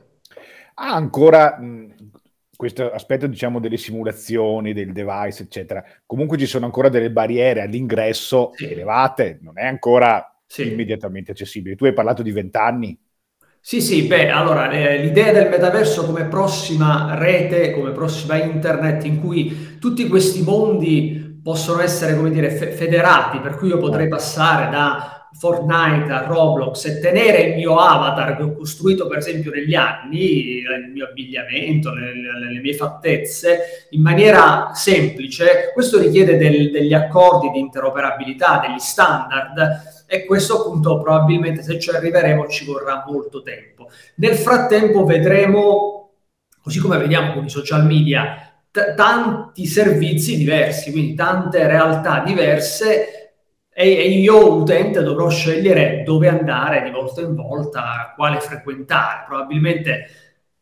Ha 0.75 0.95
ancora 0.95 1.59
questo 2.61 2.91
aspetto, 2.91 3.27
diciamo, 3.27 3.59
delle 3.59 3.79
simulazioni, 3.79 4.75
del 4.75 4.93
device, 4.93 5.45
eccetera. 5.45 5.83
Comunque 6.05 6.37
ci 6.37 6.45
sono 6.45 6.67
ancora 6.67 6.91
delle 6.91 7.11
barriere 7.11 7.63
all'ingresso 7.63 8.51
sì. 8.55 8.71
elevate, 8.71 9.39
non 9.41 9.59
è 9.59 9.65
ancora 9.65 10.39
sì. 10.47 10.71
immediatamente 10.71 11.31
accessibile. 11.31 11.75
Tu 11.75 11.87
hai 11.87 11.95
parlato 11.95 12.23
di 12.23 12.31
vent'anni. 12.33 12.99
Sì, 13.59 13.81
sì, 13.81 14.03
beh, 14.03 14.29
allora 14.29 14.71
eh, 14.71 14.99
l'idea 14.99 15.33
del 15.33 15.49
metaverso 15.49 16.05
come 16.05 16.27
prossima 16.27 17.15
rete, 17.19 17.71
come 17.71 17.93
prossima 17.93 18.37
internet, 18.37 19.07
in 19.07 19.21
cui 19.21 19.79
tutti 19.81 20.07
questi 20.07 20.43
mondi 20.43 21.41
possono 21.43 21.81
essere, 21.81 22.15
come 22.15 22.29
dire, 22.29 22.51
fe- 22.51 22.73
federati, 22.73 23.39
per 23.39 23.57
cui 23.57 23.69
io 23.69 23.79
potrei 23.79 24.03
certo. 24.03 24.17
passare 24.17 24.71
da 24.71 25.20
Fortnite, 25.33 26.11
a 26.13 26.27
Roblox 26.27 26.85
e 26.87 26.99
tenere 26.99 27.43
il 27.43 27.55
mio 27.57 27.77
avatar 27.77 28.37
che 28.37 28.43
ho 28.43 28.53
costruito 28.53 29.07
per 29.07 29.19
esempio 29.19 29.53
negli 29.53 29.75
anni, 29.75 30.59
il 30.59 30.91
mio 30.93 31.07
abbigliamento, 31.07 31.95
le, 31.95 32.15
le, 32.15 32.53
le 32.53 32.61
mie 32.61 32.75
fattezze, 32.75 33.87
in 33.91 34.03
maniera 34.03 34.73
semplice, 34.75 35.71
questo 35.73 35.99
richiede 35.99 36.37
del, 36.37 36.71
degli 36.71 36.93
accordi 36.93 37.51
di 37.51 37.61
interoperabilità, 37.61 38.65
degli 38.67 38.79
standard 38.79 40.05
e 40.07 40.25
questo 40.25 40.63
appunto 40.63 41.01
probabilmente 41.01 41.63
se 41.63 41.79
ci 41.79 41.91
arriveremo 41.91 42.49
ci 42.49 42.65
vorrà 42.65 43.05
molto 43.07 43.43
tempo. 43.43 43.89
Nel 44.17 44.35
frattempo 44.35 45.05
vedremo, 45.05 46.11
così 46.61 46.81
come 46.81 46.99
vediamo 46.99 47.35
con 47.35 47.45
i 47.45 47.51
social 47.51 47.87
media, 47.87 48.53
t- 48.69 48.95
tanti 48.95 49.67
servizi 49.67 50.37
diversi, 50.37 50.91
quindi 50.91 51.15
tante 51.15 51.67
realtà 51.69 52.25
diverse 52.27 53.20
e, 53.81 54.09
io 54.09 54.53
utente 54.55 55.03
dovrò 55.03 55.29
scegliere 55.29 56.03
dove 56.03 56.29
andare 56.29 56.83
di 56.83 56.91
volta 56.91 57.21
in 57.21 57.35
volta, 57.35 58.13
quale 58.15 58.41
frequentare. 58.41 59.25
Probabilmente 59.27 60.07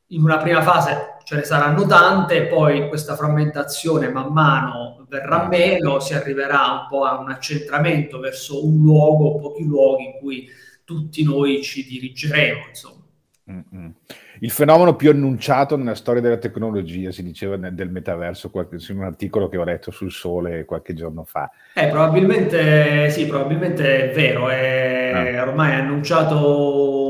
in 0.08 0.22
una 0.22 0.38
prima 0.38 0.62
fase 0.62 1.16
ce 1.24 1.34
ne 1.36 1.42
saranno 1.42 1.84
tante, 1.86 2.46
poi 2.46 2.88
questa 2.88 3.16
frammentazione 3.16 4.08
man 4.08 4.32
mano 4.32 5.04
verrà 5.08 5.46
meno, 5.48 6.00
si 6.00 6.14
arriverà 6.14 6.82
un 6.82 6.86
po' 6.88 7.04
a 7.04 7.18
un 7.18 7.30
accentramento 7.30 8.18
verso 8.18 8.64
un 8.64 8.80
luogo, 8.82 9.38
pochi 9.38 9.64
luoghi 9.64 10.04
in 10.04 10.12
cui 10.18 10.48
tutti 10.84 11.22
noi 11.24 11.62
ci 11.62 11.84
dirigeremo. 11.84 12.66
Insomma. 12.68 13.02
Mm-hmm. 13.50 13.90
Il 14.40 14.50
fenomeno 14.50 14.94
più 14.94 15.10
annunciato 15.10 15.76
nella 15.76 15.94
storia 15.94 16.20
della 16.20 16.36
tecnologia, 16.36 17.10
si 17.10 17.22
diceva 17.22 17.56
del 17.56 17.90
metaverso, 17.90 18.50
qualche, 18.50 18.76
in 18.90 18.98
un 18.98 19.04
articolo 19.04 19.48
che 19.48 19.56
ho 19.56 19.64
letto 19.64 19.90
sul 19.90 20.12
Sole 20.12 20.64
qualche 20.64 20.94
giorno 20.94 21.24
fa. 21.24 21.50
Eh, 21.74 21.88
probabilmente 21.88 23.10
sì, 23.10 23.26
probabilmente 23.26 24.10
è 24.10 24.14
vero, 24.14 24.48
è, 24.48 25.34
ah. 25.36 25.42
ormai 25.42 25.72
è 25.72 25.74
annunciato, 25.76 27.07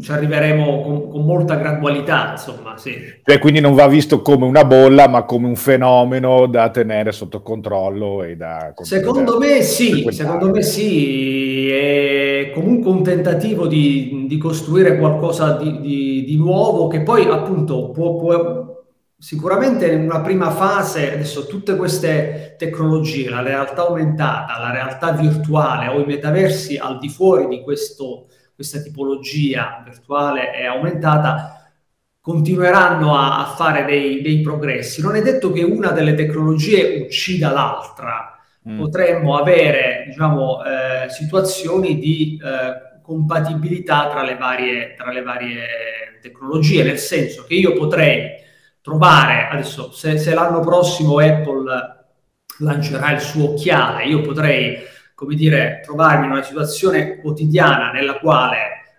ci 0.00 0.12
arriveremo 0.12 0.82
con, 0.82 1.08
con, 1.08 1.24
molta 1.24 1.56
gradualità, 1.56 2.32
insomma, 2.32 2.76
sì. 2.76 2.94
Cioè, 3.24 3.38
quindi 3.38 3.60
non 3.60 3.74
va 3.74 3.86
visto 3.86 4.22
come 4.22 4.46
una 4.46 4.64
bolla, 4.64 5.08
ma 5.08 5.24
come 5.24 5.46
un 5.46 5.56
fenomeno 5.56 6.46
da 6.46 6.70
tenere 6.70 7.12
sotto 7.12 7.42
controllo 7.42 8.22
e 8.22 8.36
da... 8.36 8.72
Secondo 8.80 9.38
me 9.38 9.62
sì, 9.62 10.06
secondo 10.10 10.50
me 10.50 10.62
sì, 10.62 11.70
è 11.70 12.52
comunque 12.54 12.90
un 12.90 13.02
tentativo 13.02 13.66
di, 13.66 14.26
di 14.28 14.38
costruire 14.38 14.98
qualcosa 14.98 15.56
di, 15.56 15.80
di, 15.80 16.24
di 16.24 16.36
nuovo 16.36 16.88
che 16.88 17.02
poi 17.02 17.26
appunto 17.26 17.90
può, 17.90 18.16
può 18.16 18.70
Sicuramente 19.22 19.86
in 19.92 20.00
una 20.00 20.22
prima 20.22 20.50
fase, 20.50 21.12
adesso 21.12 21.46
tutte 21.46 21.76
queste 21.76 22.54
tecnologie, 22.56 23.28
la 23.28 23.42
realtà 23.42 23.82
aumentata, 23.82 24.58
la 24.58 24.70
realtà 24.72 25.12
virtuale 25.12 25.88
o 25.88 26.00
i 26.00 26.06
metaversi 26.06 26.78
al 26.78 26.98
di 26.98 27.10
fuori 27.10 27.46
di 27.46 27.60
questo, 27.60 28.28
questa 28.60 28.82
tipologia 28.82 29.80
virtuale 29.82 30.54
e 30.54 30.66
aumentata, 30.66 31.72
continueranno 32.20 33.16
a, 33.16 33.40
a 33.40 33.54
fare 33.54 33.86
dei, 33.86 34.20
dei, 34.20 34.42
progressi. 34.42 35.00
Non 35.00 35.16
è 35.16 35.22
detto 35.22 35.50
che 35.50 35.62
una 35.62 35.92
delle 35.92 36.12
tecnologie 36.12 37.00
uccida 37.00 37.50
l'altra, 37.50 38.38
mm. 38.68 38.76
potremmo 38.76 39.38
avere 39.38 40.04
diciamo, 40.08 40.62
eh, 40.62 41.08
situazioni 41.08 41.98
di 41.98 42.38
eh, 42.38 43.00
compatibilità 43.00 44.10
tra 44.10 44.24
le, 44.24 44.36
varie, 44.36 44.94
tra 44.94 45.10
le 45.10 45.22
varie 45.22 46.18
tecnologie, 46.20 46.82
nel 46.82 46.98
senso 46.98 47.44
che 47.44 47.54
io 47.54 47.72
potrei 47.72 48.28
trovare, 48.82 49.48
adesso 49.50 49.90
se, 49.90 50.18
se, 50.18 50.34
l'anno 50.34 50.60
prossimo 50.60 51.18
Apple 51.18 52.08
lancerà 52.58 53.12
il 53.12 53.20
suo 53.20 53.52
occhiale, 53.52 54.04
io 54.04 54.20
potrei, 54.20 54.76
come 55.20 55.34
dire, 55.34 55.82
trovarmi 55.84 56.24
in 56.24 56.32
una 56.32 56.42
situazione 56.42 57.18
quotidiana 57.18 57.90
nella 57.90 58.18
quale 58.18 58.56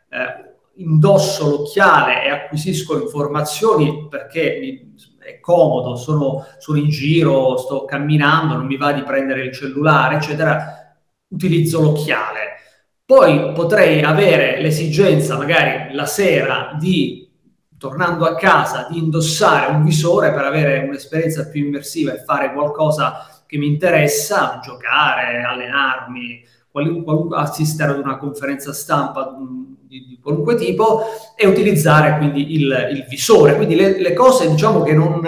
eh, 0.08 0.54
indosso 0.76 1.50
l'occhiale 1.50 2.26
e 2.26 2.30
acquisisco 2.30 3.02
informazioni 3.02 4.06
perché 4.08 4.60
mi, 4.62 4.96
è 5.18 5.40
comodo, 5.40 5.96
sono, 5.96 6.46
sono 6.60 6.78
in 6.78 6.90
giro, 6.90 7.58
sto 7.58 7.86
camminando, 7.86 8.56
non 8.56 8.68
mi 8.68 8.78
va 8.78 8.92
di 8.92 9.02
prendere 9.02 9.46
il 9.46 9.52
cellulare, 9.52 10.18
eccetera, 10.18 10.96
utilizzo 11.30 11.82
l'occhiale. 11.82 12.50
Poi 13.04 13.54
potrei 13.54 14.04
avere 14.04 14.62
l'esigenza, 14.62 15.38
magari 15.38 15.92
la 15.96 16.06
sera, 16.06 16.78
di 16.80 17.28
tornando 17.80 18.26
a 18.26 18.36
casa, 18.36 18.88
di 18.92 19.00
indossare 19.00 19.72
un 19.72 19.84
visore 19.84 20.32
per 20.32 20.44
avere 20.44 20.86
un'esperienza 20.86 21.50
più 21.50 21.66
immersiva 21.66 22.14
e 22.14 22.24
fare 22.24 22.54
qualcosa 22.54 23.26
che 23.52 23.58
mi 23.58 23.68
interessa, 23.68 24.62
giocare, 24.64 25.44
allenarmi, 25.44 26.42
qualunque, 26.72 27.38
assistere 27.38 27.92
ad 27.92 28.00
una 28.00 28.16
conferenza 28.16 28.72
stampa 28.72 29.36
di, 29.86 30.06
di 30.08 30.20
qualunque 30.24 30.56
tipo 30.56 31.02
e 31.36 31.48
utilizzare 31.48 32.18
quindi 32.18 32.54
il, 32.54 32.90
il 32.94 33.06
visore. 33.10 33.58
Quindi 33.58 33.76
le, 33.76 34.00
le, 34.00 34.14
cose 34.14 34.50
diciamo 34.50 34.84
che 34.84 34.94
non, 34.94 35.20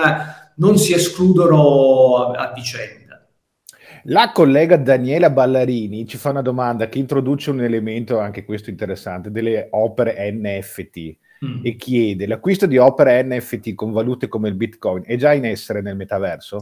non 0.55 0.77
si 0.77 0.93
escludono 0.93 2.31
a, 2.31 2.47
a 2.47 2.53
vicenda. 2.53 3.27
La 4.03 4.31
collega 4.31 4.77
Daniela 4.77 5.29
Ballarini 5.29 6.07
ci 6.07 6.15
fa 6.15 6.29
una 6.29 6.41
domanda 6.41 6.87
che 6.87 6.99
introduce 6.99 7.49
un 7.49 7.61
elemento, 7.61 8.19
anche 8.19 8.45
questo 8.45 8.69
interessante, 8.69 9.31
delle 9.31 9.67
opere 9.71 10.31
NFT 10.31 11.17
mm. 11.45 11.59
e 11.61 11.75
chiede 11.75 12.25
l'acquisto 12.25 12.67
di 12.67 12.77
opere 12.77 13.21
NFT 13.21 13.73
con 13.75 13.91
valute 13.91 14.29
come 14.29 14.47
il 14.47 14.55
Bitcoin 14.55 15.03
è 15.05 15.17
già 15.17 15.33
in 15.33 15.43
essere 15.43 15.81
nel 15.81 15.97
metaverso? 15.97 16.61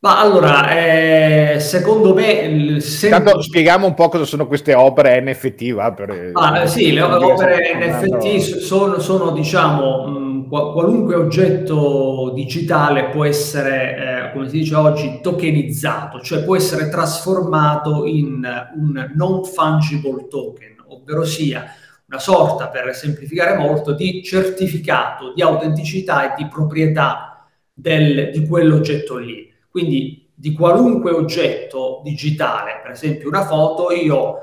Ma 0.00 0.20
allora, 0.20 0.70
eh, 0.78 1.58
secondo 1.58 2.14
me... 2.14 2.78
Se... 2.78 3.08
Tanto 3.08 3.42
spieghiamo 3.42 3.84
un 3.84 3.94
po' 3.94 4.08
cosa 4.08 4.24
sono 4.24 4.46
queste 4.46 4.72
opere 4.72 5.20
NFT. 5.20 5.72
Va, 5.72 5.92
per, 5.92 6.30
ah, 6.34 6.66
sì, 6.66 6.92
le 6.92 7.02
opere 7.02 7.74
NFT 7.74 8.36
sono, 8.60 9.00
sono, 9.00 9.32
diciamo, 9.32 10.06
mh, 10.06 10.48
qualunque 10.48 11.16
oggetto 11.16 12.30
digitale 12.32 13.08
può 13.08 13.24
essere, 13.24 14.28
eh, 14.28 14.32
come 14.32 14.48
si 14.48 14.58
dice 14.58 14.76
oggi, 14.76 15.18
tokenizzato, 15.20 16.20
cioè 16.20 16.44
può 16.44 16.54
essere 16.54 16.88
trasformato 16.88 18.04
in 18.04 18.46
un 18.76 19.10
non 19.16 19.44
fungible 19.44 20.28
token, 20.28 20.76
ovvero 20.86 21.24
sia 21.24 21.64
una 22.06 22.20
sorta, 22.20 22.68
per 22.68 22.94
semplificare 22.94 23.58
molto, 23.58 23.92
di 23.92 24.22
certificato 24.22 25.32
di 25.34 25.42
autenticità 25.42 26.32
e 26.32 26.34
di 26.36 26.48
proprietà 26.48 27.48
del, 27.72 28.30
di 28.30 28.46
quell'oggetto 28.46 29.16
lì. 29.16 29.56
Quindi 29.78 30.28
di 30.34 30.54
qualunque 30.54 31.12
oggetto 31.12 32.00
digitale, 32.02 32.80
per 32.82 32.90
esempio 32.90 33.28
una 33.28 33.46
foto, 33.46 33.92
io 33.92 34.38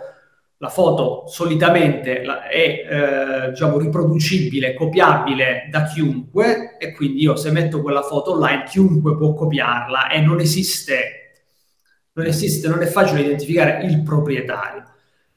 la 0.59 0.69
foto 0.69 1.27
solitamente 1.27 2.21
è 2.21 2.55
eh, 2.55 3.49
diciamo, 3.49 3.77
riproducibile, 3.77 4.73
copiabile 4.73 5.67
da 5.69 5.83
chiunque 5.83 6.77
e 6.77 6.93
quindi 6.93 7.21
io 7.21 7.35
se 7.35 7.51
metto 7.51 7.81
quella 7.81 8.01
foto 8.01 8.31
online 8.31 8.63
chiunque 8.63 9.17
può 9.17 9.33
copiarla 9.33 10.07
e 10.09 10.21
non 10.21 10.39
esiste, 10.39 11.33
non 12.13 12.27
esiste, 12.27 12.69
non 12.69 12.81
è 12.81 12.85
facile 12.85 13.19
identificare 13.19 13.83
il 13.83 14.03
proprietario. 14.03 14.85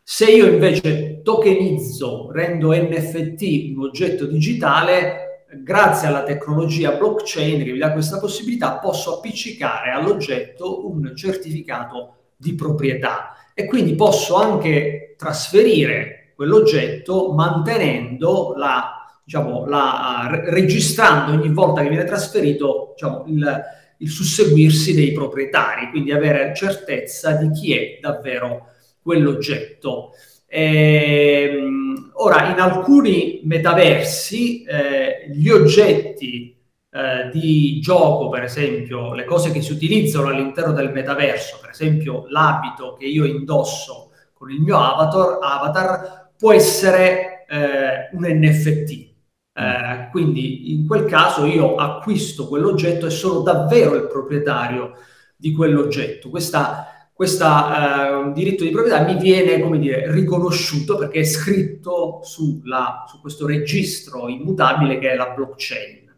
Se 0.00 0.30
io 0.30 0.46
invece 0.46 1.22
tokenizzo, 1.22 2.30
rendo 2.30 2.72
NFT 2.72 3.72
un 3.74 3.82
oggetto 3.82 4.26
digitale, 4.26 5.27
grazie 5.62 6.08
alla 6.08 6.22
tecnologia 6.22 6.92
blockchain 6.92 7.64
che 7.64 7.72
mi 7.72 7.78
dà 7.78 7.92
questa 7.92 8.18
possibilità, 8.18 8.78
posso 8.78 9.16
appiccicare 9.16 9.90
all'oggetto 9.90 10.86
un 10.86 11.14
certificato 11.16 12.14
di 12.36 12.54
proprietà 12.54 13.34
e 13.54 13.66
quindi 13.66 13.94
posso 13.94 14.36
anche 14.36 15.14
trasferire 15.16 16.32
quell'oggetto 16.36 17.32
mantenendo 17.32 18.54
la, 18.56 19.04
diciamo, 19.24 19.66
la, 19.66 20.28
registrando 20.44 21.32
ogni 21.32 21.52
volta 21.52 21.82
che 21.82 21.88
viene 21.88 22.04
trasferito 22.04 22.92
diciamo, 22.94 23.24
il, 23.26 23.60
il 23.98 24.08
susseguirsi 24.08 24.94
dei 24.94 25.12
proprietari, 25.12 25.90
quindi 25.90 26.12
avere 26.12 26.54
certezza 26.54 27.32
di 27.32 27.50
chi 27.50 27.74
è 27.74 27.98
davvero 28.00 28.66
quell'oggetto. 29.02 30.12
Ehm, 30.50 32.12
ora, 32.14 32.50
in 32.50 32.58
alcuni 32.58 33.40
metaversi 33.44 34.62
eh, 34.64 35.26
gli 35.30 35.50
oggetti 35.50 36.56
eh, 36.90 37.28
di 37.30 37.80
gioco, 37.80 38.30
per 38.30 38.44
esempio, 38.44 39.12
le 39.14 39.24
cose 39.24 39.52
che 39.52 39.60
si 39.60 39.72
utilizzano 39.72 40.28
all'interno 40.28 40.72
del 40.72 40.90
metaverso, 40.90 41.58
per 41.60 41.70
esempio 41.70 42.24
l'abito 42.28 42.94
che 42.98 43.06
io 43.06 43.24
indosso 43.26 44.10
con 44.32 44.50
il 44.50 44.60
mio 44.60 44.78
avatar, 44.78 45.38
avatar 45.40 46.30
può 46.36 46.52
essere 46.52 47.44
eh, 47.48 48.08
un 48.12 48.24
NFT. 48.24 49.06
Eh, 49.52 50.08
quindi 50.12 50.72
in 50.72 50.86
quel 50.86 51.04
caso 51.04 51.44
io 51.44 51.74
acquisto 51.74 52.46
quell'oggetto 52.46 53.06
e 53.06 53.10
sono 53.10 53.40
davvero 53.40 53.94
il 53.96 54.06
proprietario 54.06 54.92
di 55.36 55.52
quell'oggetto. 55.52 56.30
Questa 56.30 56.97
questo 57.18 57.44
eh, 57.46 58.32
diritto 58.32 58.62
di 58.62 58.70
proprietà 58.70 59.02
mi 59.02 59.16
viene, 59.16 59.58
come 59.58 59.80
dire, 59.80 60.08
riconosciuto 60.12 60.96
perché 60.96 61.18
è 61.18 61.24
scritto 61.24 62.20
sulla, 62.22 63.06
su 63.08 63.20
questo 63.20 63.44
registro 63.44 64.28
immutabile 64.28 65.00
che 65.00 65.10
è 65.10 65.16
la 65.16 65.30
blockchain. 65.30 66.14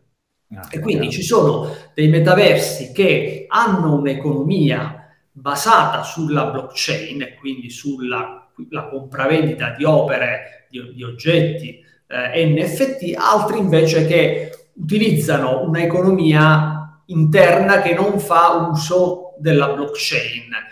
Ah, 0.57 0.69
e 0.71 0.79
quindi 0.79 1.09
chiaro. 1.09 1.17
ci 1.17 1.23
sono 1.23 1.77
dei 1.95 2.09
metaversi 2.09 2.93
che 2.93 3.47
hanno 3.49 3.95
un'economia 3.95 5.09
basata 5.33 6.03
sulla 6.03 6.51
blockchain 6.51 7.23
e 7.23 7.35
quindi 7.37 7.71
sulla 7.71 8.47
compravendita 8.91 9.71
di 9.71 9.85
opere, 9.85 10.67
di, 10.69 10.93
di 10.93 11.03
oggetti 11.03 11.83
eh, 12.09 12.45
NFT, 12.45 13.15
altri 13.17 13.57
invece 13.57 14.07
che 14.07 14.51
utilizzano 14.75 15.63
un'economia 15.63 17.05
interna 17.07 17.81
che 17.81 17.95
non 17.95 18.21
fa 18.21 18.69
uso 18.71 19.37
della 19.39 19.71
blockchain 19.71 20.69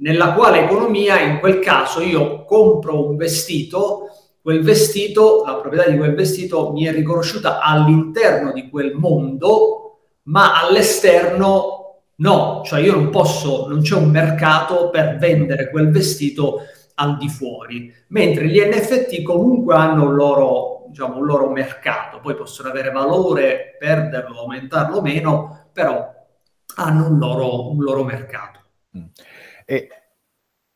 nella 0.00 0.32
quale 0.32 0.64
economia 0.64 1.20
in 1.20 1.38
quel 1.38 1.58
caso 1.60 2.00
io 2.00 2.44
compro 2.44 3.08
un 3.08 3.16
vestito, 3.16 4.08
quel 4.40 4.62
vestito, 4.62 5.42
la 5.44 5.56
proprietà 5.56 5.90
di 5.90 5.96
quel 5.96 6.14
vestito 6.14 6.72
mi 6.72 6.84
è 6.84 6.92
riconosciuta 6.92 7.60
all'interno 7.60 8.52
di 8.52 8.68
quel 8.68 8.94
mondo, 8.94 9.98
ma 10.24 10.60
all'esterno 10.60 11.78
no, 12.16 12.62
cioè 12.64 12.80
io 12.80 12.94
non 12.94 13.10
posso, 13.10 13.68
non 13.68 13.80
c'è 13.80 13.94
un 13.94 14.10
mercato 14.10 14.90
per 14.90 15.16
vendere 15.18 15.70
quel 15.70 15.90
vestito 15.90 16.62
al 16.94 17.16
di 17.16 17.28
fuori, 17.28 17.92
mentre 18.08 18.48
gli 18.48 18.60
NFT 18.60 19.22
comunque 19.22 19.74
hanno 19.74 20.04
un 20.04 20.14
loro, 20.14 20.84
diciamo, 20.88 21.18
un 21.18 21.26
loro 21.26 21.50
mercato, 21.50 22.20
poi 22.20 22.34
possono 22.34 22.70
avere 22.70 22.90
valore, 22.90 23.76
perderlo, 23.78 24.40
aumentarlo 24.40 24.96
o 24.96 25.02
meno, 25.02 25.68
però 25.72 26.10
hanno 26.76 27.08
un 27.08 27.18
loro, 27.18 27.70
un 27.70 27.82
loro 27.82 28.04
mercato. 28.04 28.60
Mm. 28.96 29.02
E 29.70 29.88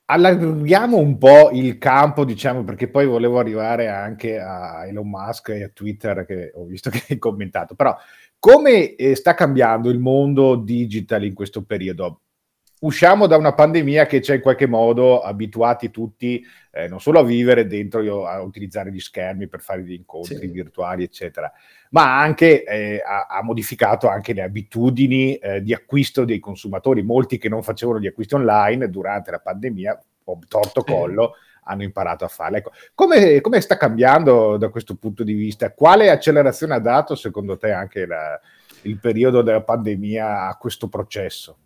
allarghiamo 0.05 0.98
un 0.98 1.16
po' 1.16 1.48
il 1.50 1.78
campo, 1.78 2.26
diciamo, 2.26 2.62
perché 2.62 2.88
poi 2.88 3.07
volevo 3.07 3.38
arrivare 3.38 3.88
anche 3.88 4.38
a 4.38 4.87
Elon 4.87 5.09
Musk 5.09 5.48
e 5.48 5.62
a 5.62 5.70
Twitter, 5.72 6.26
che 6.26 6.52
ho 6.55 6.66
visto 6.66 6.90
che 6.90 7.02
hai 7.09 7.18
commentato, 7.18 7.74
però 7.74 7.96
come 8.38 8.94
eh, 8.96 9.14
sta 9.14 9.33
cambiando 9.33 9.88
il 9.88 9.98
mondo 9.98 10.57
digital 10.57 11.24
in 11.24 11.33
questo 11.33 11.64
periodo? 11.64 12.21
Usciamo 12.83 13.27
da 13.27 13.37
una 13.37 13.55
pandemia 13.55 14.07
che 14.07 14.21
ci 14.21 14.33
ha 14.33 14.35
in 14.35 14.40
qualche 14.40 14.66
modo 14.66 15.21
abituati 15.21 15.90
tutti 15.90 16.45
eh, 16.75 16.88
non 16.88 17.01
solo 17.01 17.18
a 17.18 17.25
vivere 17.25 17.66
dentro, 17.66 18.27
a 18.27 18.40
utilizzare 18.40 18.90
gli 18.90 18.99
schermi 18.99 19.47
per 19.47 19.61
fare 19.61 19.83
gli 19.83 19.92
incontri 19.92 20.37
sì. 20.37 20.47
virtuali, 20.47 21.03
eccetera, 21.03 21.53
ma 21.90 22.18
anche 22.18 22.64
eh, 22.64 23.03
ha, 23.05 23.27
ha, 23.27 23.42
modificato 23.42 24.09
anche 24.09 24.33
le 24.33 24.42
abitudini 24.42 25.37
eh, 25.37 25.62
di 25.62 25.75
acquisto 25.75 26.25
dei 26.25 26.38
consumatori. 26.38 27.03
Molti 27.03 27.37
che 27.37 27.51
non 27.51 27.62
facevano 27.62 28.01
gli 28.01 28.07
acquisti 28.07 28.35
online 28.35 28.88
durante 28.88 29.31
la 29.31 29.38
pandemia, 29.38 30.03
o 30.25 30.38
torto 30.49 30.83
collo, 30.83 31.35
hanno 31.64 31.83
imparato 31.83 32.25
a 32.25 32.29
farlo. 32.29 32.57
Ecco, 32.57 32.73
come, 32.95 33.42
come, 33.42 33.61
sta 33.61 33.77
cambiando 33.77 34.57
da 34.57 34.71
questo 34.71 34.97
punto 34.97 35.25
di 35.25 35.35
vista? 35.35 35.73
Quale 35.73 36.09
accelerazione 36.09 36.75
ha 36.75 36.81
dato 36.81 37.14
secondo 37.14 37.59
te 37.59 37.71
anche 37.71 38.07
la, 38.07 38.40
il 38.83 38.99
periodo 38.99 39.42
della 39.42 39.62
pandemia 39.62 40.49
a 40.49 40.57
questo 40.57 40.88
processo? 40.88 41.57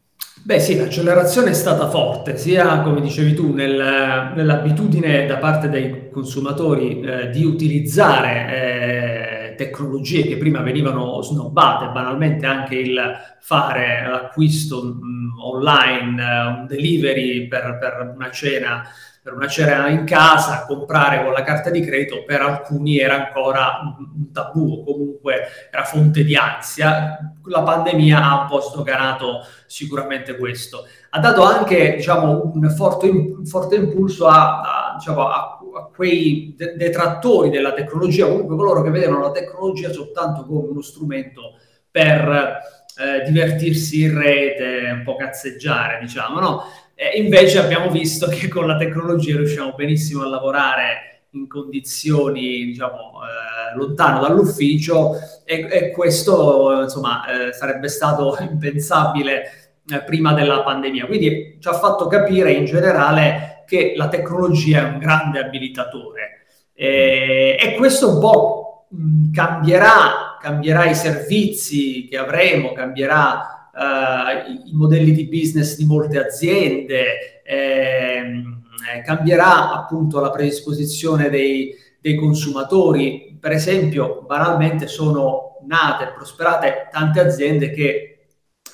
Beh 0.43 0.61
sì, 0.61 0.77
l'accelerazione 0.77 1.51
è 1.51 1.55
stata 1.55 1.89
forte, 1.89 2.37
sia 2.37 2.81
come 2.83 3.01
dicevi 3.01 3.35
tu, 3.35 3.53
nel, 3.53 4.33
nell'abitudine 4.35 5.27
da 5.27 5.39
parte 5.39 5.69
dei 5.69 6.09
consumatori 6.11 7.01
eh, 7.01 7.31
di 7.31 7.45
utilizzare 7.45 9.51
eh, 9.51 9.55
tecnologie 9.57 10.23
che 10.23 10.37
prima 10.37 10.61
venivano 10.61 11.21
snobbate, 11.21 11.89
banalmente 11.89 12.47
anche 12.47 12.77
il 12.77 13.01
fare 13.41 14.07
l'acquisto 14.09 14.85
mh, 14.85 15.01
mm, 15.05 15.39
online, 15.41 16.23
un 16.59 16.67
delivery 16.69 17.49
per, 17.49 17.79
per 17.81 18.13
una 18.15 18.31
cena 18.31 18.85
per 19.27 19.35
una 19.35 19.49
cena 19.49 19.89
in 19.89 20.05
casa, 20.05 20.67
comprare 20.67 21.25
con 21.25 21.33
la 21.33 21.43
carta 21.43 21.69
di 21.69 21.81
credito 21.81 22.23
per 22.23 22.43
alcuni 22.43 23.01
era 23.01 23.27
ancora 23.27 23.81
un 23.99 24.31
tabù, 24.31 24.85
comunque 24.85 25.49
era 25.69 25.83
fonte 25.83 26.23
di 26.23 26.37
ansia. 26.37 27.35
La 27.47 27.63
pandemia 27.63 28.23
ha 28.23 28.43
un 28.43 28.47
po' 28.47 28.61
sdoganato 28.61 29.45
sicuramente 29.67 30.37
questo. 30.37 30.87
Ha 31.11 31.19
dato 31.19 31.43
anche 31.43 31.97
diciamo, 31.97 32.53
un, 32.55 32.71
forte, 32.71 33.09
un 33.09 33.45
forte 33.45 33.75
impulso 33.75 34.29
a, 34.29 34.61
a, 34.61 34.95
diciamo, 34.97 35.27
a, 35.27 35.59
a 35.77 35.91
quei 35.93 36.55
de- 36.57 36.77
detrattori 36.77 37.51
della 37.51 37.73
tecnologia, 37.73 38.29
comunque 38.29 38.55
coloro 38.55 38.83
che 38.83 38.91
vedono 38.91 39.23
la 39.23 39.33
tecnologia 39.33 39.91
soltanto 39.91 40.45
come 40.45 40.69
uno 40.69 40.83
strumento 40.83 41.59
per 41.91 42.61
eh, 42.97 43.29
divertirsi 43.29 44.03
in 44.03 44.17
rete, 44.17 44.89
un 44.93 45.03
po' 45.03 45.17
cazzeggiare, 45.17 45.99
diciamo, 45.99 46.39
no? 46.39 46.63
Eh, 46.99 47.21
invece 47.21 47.59
abbiamo 47.59 47.91
visto 47.91 48.27
che 48.27 48.49
con 48.49 48.67
la 48.67 48.79
tecnologia 48.79 49.37
riusciamo 49.37 49.75
benissimo 49.77 50.23
a 50.23 50.29
lavorare 50.29 51.25
in 51.33 51.47
condizioni, 51.47 52.65
diciamo, 52.65 53.21
eh, 53.23 53.77
lontano 53.77 54.21
dall'ufficio 54.21 55.13
e, 55.45 55.69
e 55.71 55.91
questo, 55.91 56.81
insomma, 56.81 57.49
eh, 57.49 57.53
sarebbe 57.53 57.89
stato 57.89 58.39
impensabile 58.41 59.43
eh, 59.87 60.03
prima 60.05 60.33
della 60.33 60.63
pandemia. 60.63 61.05
Quindi 61.05 61.59
ci 61.61 61.69
ha 61.69 61.75
fatto 61.75 62.07
capire 62.07 62.53
in 62.53 62.65
generale 62.65 63.65
che 63.67 63.93
la 63.95 64.09
tecnologia 64.09 64.81
è 64.81 64.91
un 64.91 64.99
grande 64.99 65.41
abilitatore 65.41 66.45
e 66.79 67.75
questo 67.77 68.15
un 68.15 68.21
po' 68.21 68.87
cambierà, 69.33 70.37
cambierà 70.41 70.85
i 70.85 70.95
servizi 70.95 72.07
che 72.09 72.19
avremo, 72.19 72.73
cambierà 72.73 73.56
i, 73.77 74.73
modelli 74.73 75.13
di 75.13 75.27
business 75.27 75.77
di 75.77 75.85
molte 75.85 76.19
aziende, 76.19 77.43
ehm, 77.45 78.63
eh, 78.95 79.03
cambierà 79.03 79.73
appunto 79.73 80.21
la 80.21 80.31
predisposizione 80.31 81.29
dei, 81.29 81.75
dei 82.01 82.15
consumatori. 82.15 83.37
Per 83.39 83.53
esempio, 83.53 84.23
banalmente 84.27 84.87
sono 84.87 85.59
nate 85.67 86.05
e 86.05 86.13
prosperate 86.13 86.89
tante 86.91 87.21
aziende 87.21 87.71
che 87.71 88.19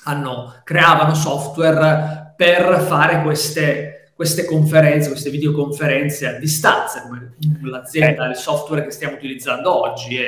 hanno, 0.05 0.61
creavano 0.63 1.15
software 1.15 2.33
per 2.35 2.81
fare 2.87 3.21
queste, 3.21 4.11
queste 4.15 4.45
conferenze, 4.45 5.09
queste 5.09 5.29
videoconferenze 5.29 6.27
a 6.27 6.39
distanza, 6.39 7.01
come 7.03 7.35
l'azienda, 7.63 8.27
il 8.27 8.35
software 8.35 8.83
che 8.83 8.91
stiamo 8.91 9.15
utilizzando 9.15 9.81
oggi. 9.81 10.17
E, 10.17 10.27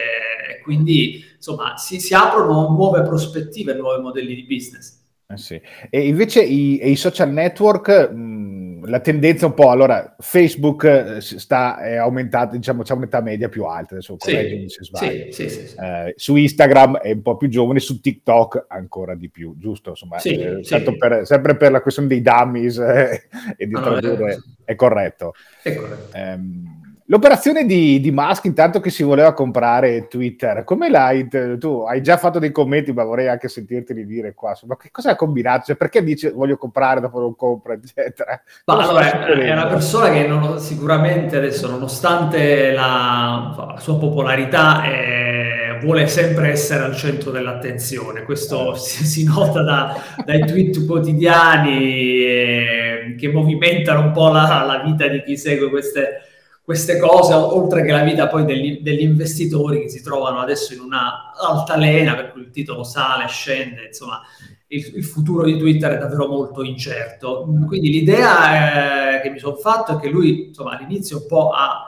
quindi, 0.64 1.24
insomma, 1.36 1.78
si, 1.78 2.00
si, 2.00 2.14
aprono 2.14 2.70
nuove 2.70 3.02
prospettive, 3.02 3.74
nuovi 3.74 4.02
modelli 4.02 4.36
di 4.36 4.44
business. 4.44 5.04
Eh 5.28 5.38
sì. 5.38 5.60
E 5.90 6.08
invece 6.08 6.42
i, 6.44 6.92
i 6.92 6.96
social 6.96 7.32
network... 7.32 8.12
Mh 8.12 8.56
la 8.88 9.00
tendenza 9.00 9.46
un 9.46 9.54
po', 9.54 9.70
allora 9.70 10.16
Facebook 10.20 10.84
eh, 10.84 11.22
sta 11.22 11.80
è 11.80 11.96
aumentata, 11.96 12.56
diciamo 12.56 12.84
c'è 12.84 12.94
un'età 12.94 13.22
media 13.22 13.50
più 13.50 13.66
alta, 13.66 13.96
adesso 13.96 14.16
correggimi 14.18 14.70
se 14.70 14.84
sbaglio. 14.84 15.32
Sì, 15.32 15.50
sì, 15.50 15.68
sì, 15.68 15.76
eh, 15.78 16.14
su 16.16 16.36
Instagram 16.36 16.98
è 16.98 17.12
un 17.12 17.22
po' 17.22 17.38
più 17.38 17.48
giovane, 17.48 17.80
su 17.80 18.00
TikTok 18.00 18.66
ancora 18.68 19.16
di 19.16 19.30
più, 19.30 19.56
giusto? 19.58 19.92
Insomma, 19.92 20.18
eh, 20.18 20.62
per, 20.98 21.26
sempre 21.26 21.58
per 21.58 21.72
la 21.72 21.82
questione 21.82 22.08
dei 22.08 22.22
dummies 22.22 22.78
eh, 22.78 23.28
e 23.58 23.66
di 23.66 23.74
no, 23.74 23.82
tradurre, 23.82 24.18
no, 24.18 24.28
è, 24.28 24.72
è, 24.72 24.76
corretto. 24.76 25.34
È 25.62 25.74
corretto. 25.74 26.18
Um, 26.18 26.75
L'operazione 27.08 27.68
di, 27.68 28.00
di, 28.00 28.10
Musk, 28.10 28.46
intanto 28.46 28.80
che 28.80 28.90
si 28.90 29.04
voleva 29.04 29.32
comprare 29.34 30.08
Twitter, 30.08 30.64
come 30.64 30.90
l'hai? 30.90 31.28
Tu 31.60 31.86
hai 31.88 32.02
già 32.02 32.18
fatto 32.18 32.40
dei 32.40 32.52
commenti, 32.52 32.94
ma 32.94 33.04
vorrei 33.04 33.28
anche 33.28 33.48
sentirti 33.48 33.94
dire 34.08 34.34
qua. 34.34 34.58
Ma 34.66 34.76
che 34.76 34.90
cosa 34.90 35.12
ha 35.12 35.16
combinato? 35.16 35.66
Cioè, 35.68 35.76
perché 35.76 36.04
dice 36.04 36.32
voglio 36.32 36.58
comprare, 36.58 37.02
dopo 37.02 37.20
non 37.20 37.36
compra, 37.36 37.74
eccetera? 37.76 38.42
Ma 38.66 38.78
allora, 38.78 39.28
è 39.28 39.52
una 39.52 39.68
persona 39.68 40.10
che 40.10 40.26
non, 40.26 40.60
sicuramente 40.60 41.38
adesso, 41.38 41.70
nonostante 41.70 42.72
la, 42.72 43.54
la 43.56 43.80
sua 43.80 44.00
popolarità, 44.00 44.84
eh, 44.86 45.78
vuole 45.84 46.08
sempre 46.08 46.50
essere 46.50 46.86
al 46.86 46.96
centro 46.96 47.30
dell'attenzione. 47.30 48.24
Questo 48.24 48.74
eh. 48.74 48.80
si, 48.80 49.06
si 49.06 49.24
nota 49.26 49.62
da, 49.62 49.96
dai 50.26 50.40
tweet 50.40 50.84
quotidiani 50.88 52.26
eh, 52.26 53.16
che 53.16 53.32
movimentano 53.32 54.02
un 54.02 54.12
po' 54.12 54.30
la, 54.30 54.64
la 54.66 54.82
vita 54.84 55.08
di 55.08 55.22
chi 55.22 55.38
segue 55.38 55.70
queste 55.70 56.25
queste 56.66 56.98
cose, 56.98 57.32
oltre 57.36 57.84
che 57.84 57.92
la 57.92 58.02
vita 58.02 58.28
poi 58.28 58.44
degli, 58.44 58.82
degli, 58.82 59.02
investitori 59.02 59.82
che 59.82 59.90
si 59.90 60.02
trovano 60.02 60.40
adesso 60.40 60.74
in 60.74 60.80
una 60.80 61.32
altalena, 61.40 62.16
per 62.16 62.32
cui 62.32 62.42
il 62.42 62.50
titolo 62.50 62.84
sale, 62.84 63.28
scende, 63.28 63.86
insomma, 63.86 64.20
il, 64.70 65.04
futuro 65.04 65.44
di 65.44 65.60
Twitter 65.60 65.92
è 65.92 66.00
davvero 66.00 66.28
molto 66.28 66.64
incerto. 66.64 67.48
Quindi 67.68 67.92
l'idea 67.92 69.18
eh, 69.18 69.22
che 69.22 69.30
mi 69.30 69.38
sono 69.38 69.56
fatto 69.58 69.96
è 69.96 70.00
che 70.00 70.10
lui, 70.10 70.48
insomma, 70.48 70.72
all'inizio 70.76 71.18
un 71.18 71.28
po' 71.28 71.52
ha, 71.52 71.86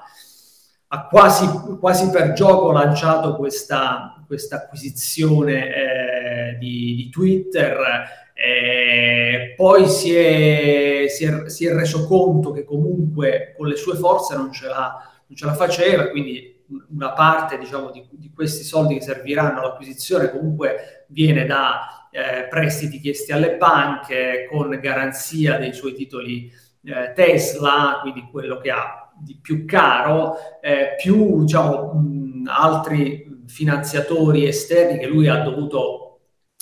ha 0.89 1.07
quasi, 1.07 1.47
quasi, 1.79 2.11
per 2.11 2.33
gioco 2.33 2.71
lanciato 2.71 3.35
questa, 3.35 4.23
questa 4.27 4.57
acquisizione 4.57 6.53
eh, 6.53 6.57
di, 6.59 6.93
di 6.93 7.09
Twitter 7.09 8.26
eh, 8.39 9.53
poi 9.55 9.87
si 9.87 10.13
è, 10.15 11.07
si, 11.07 11.25
è, 11.25 11.49
si 11.49 11.65
è, 11.65 11.73
reso 11.73 12.05
conto 12.05 12.51
che 12.51 12.63
comunque 12.63 13.55
con 13.57 13.67
le 13.67 13.75
sue 13.75 13.95
forze 13.95 14.35
non 14.35 14.51
ce 14.51 14.67
la, 14.67 14.95
non 15.25 15.35
ce 15.35 15.45
la 15.47 15.55
faceva, 15.55 16.09
quindi 16.09 16.63
una 16.89 17.13
parte 17.13 17.57
diciamo, 17.57 17.89
di, 17.89 18.05
di, 18.11 18.31
questi 18.31 18.63
soldi 18.63 18.95
che 18.95 19.01
serviranno 19.01 19.61
all'acquisizione 19.61 20.29
comunque 20.29 21.05
viene 21.07 21.47
da 21.47 22.09
eh, 22.11 22.47
prestiti 22.47 22.99
chiesti 22.99 23.31
alle 23.31 23.55
banche 23.55 24.47
con 24.51 24.69
garanzia 24.79 25.57
dei 25.57 25.73
suoi 25.73 25.95
titoli 25.95 26.51
eh, 26.83 27.13
Tesla, 27.15 27.99
quindi 28.03 28.27
quello 28.29 28.57
che 28.57 28.69
ha 28.69 29.11
di 29.19 29.39
più 29.41 29.65
caro, 29.65 30.35
eh, 30.61 30.93
più 31.01 31.41
diciamo, 31.43 31.93
mh, 31.93 32.49
altri 32.49 33.45
finanziatori 33.47 34.45
esterni 34.45 34.99
che 34.99 35.07
lui 35.07 35.27
ha 35.27 35.41
dovuto 35.41 36.06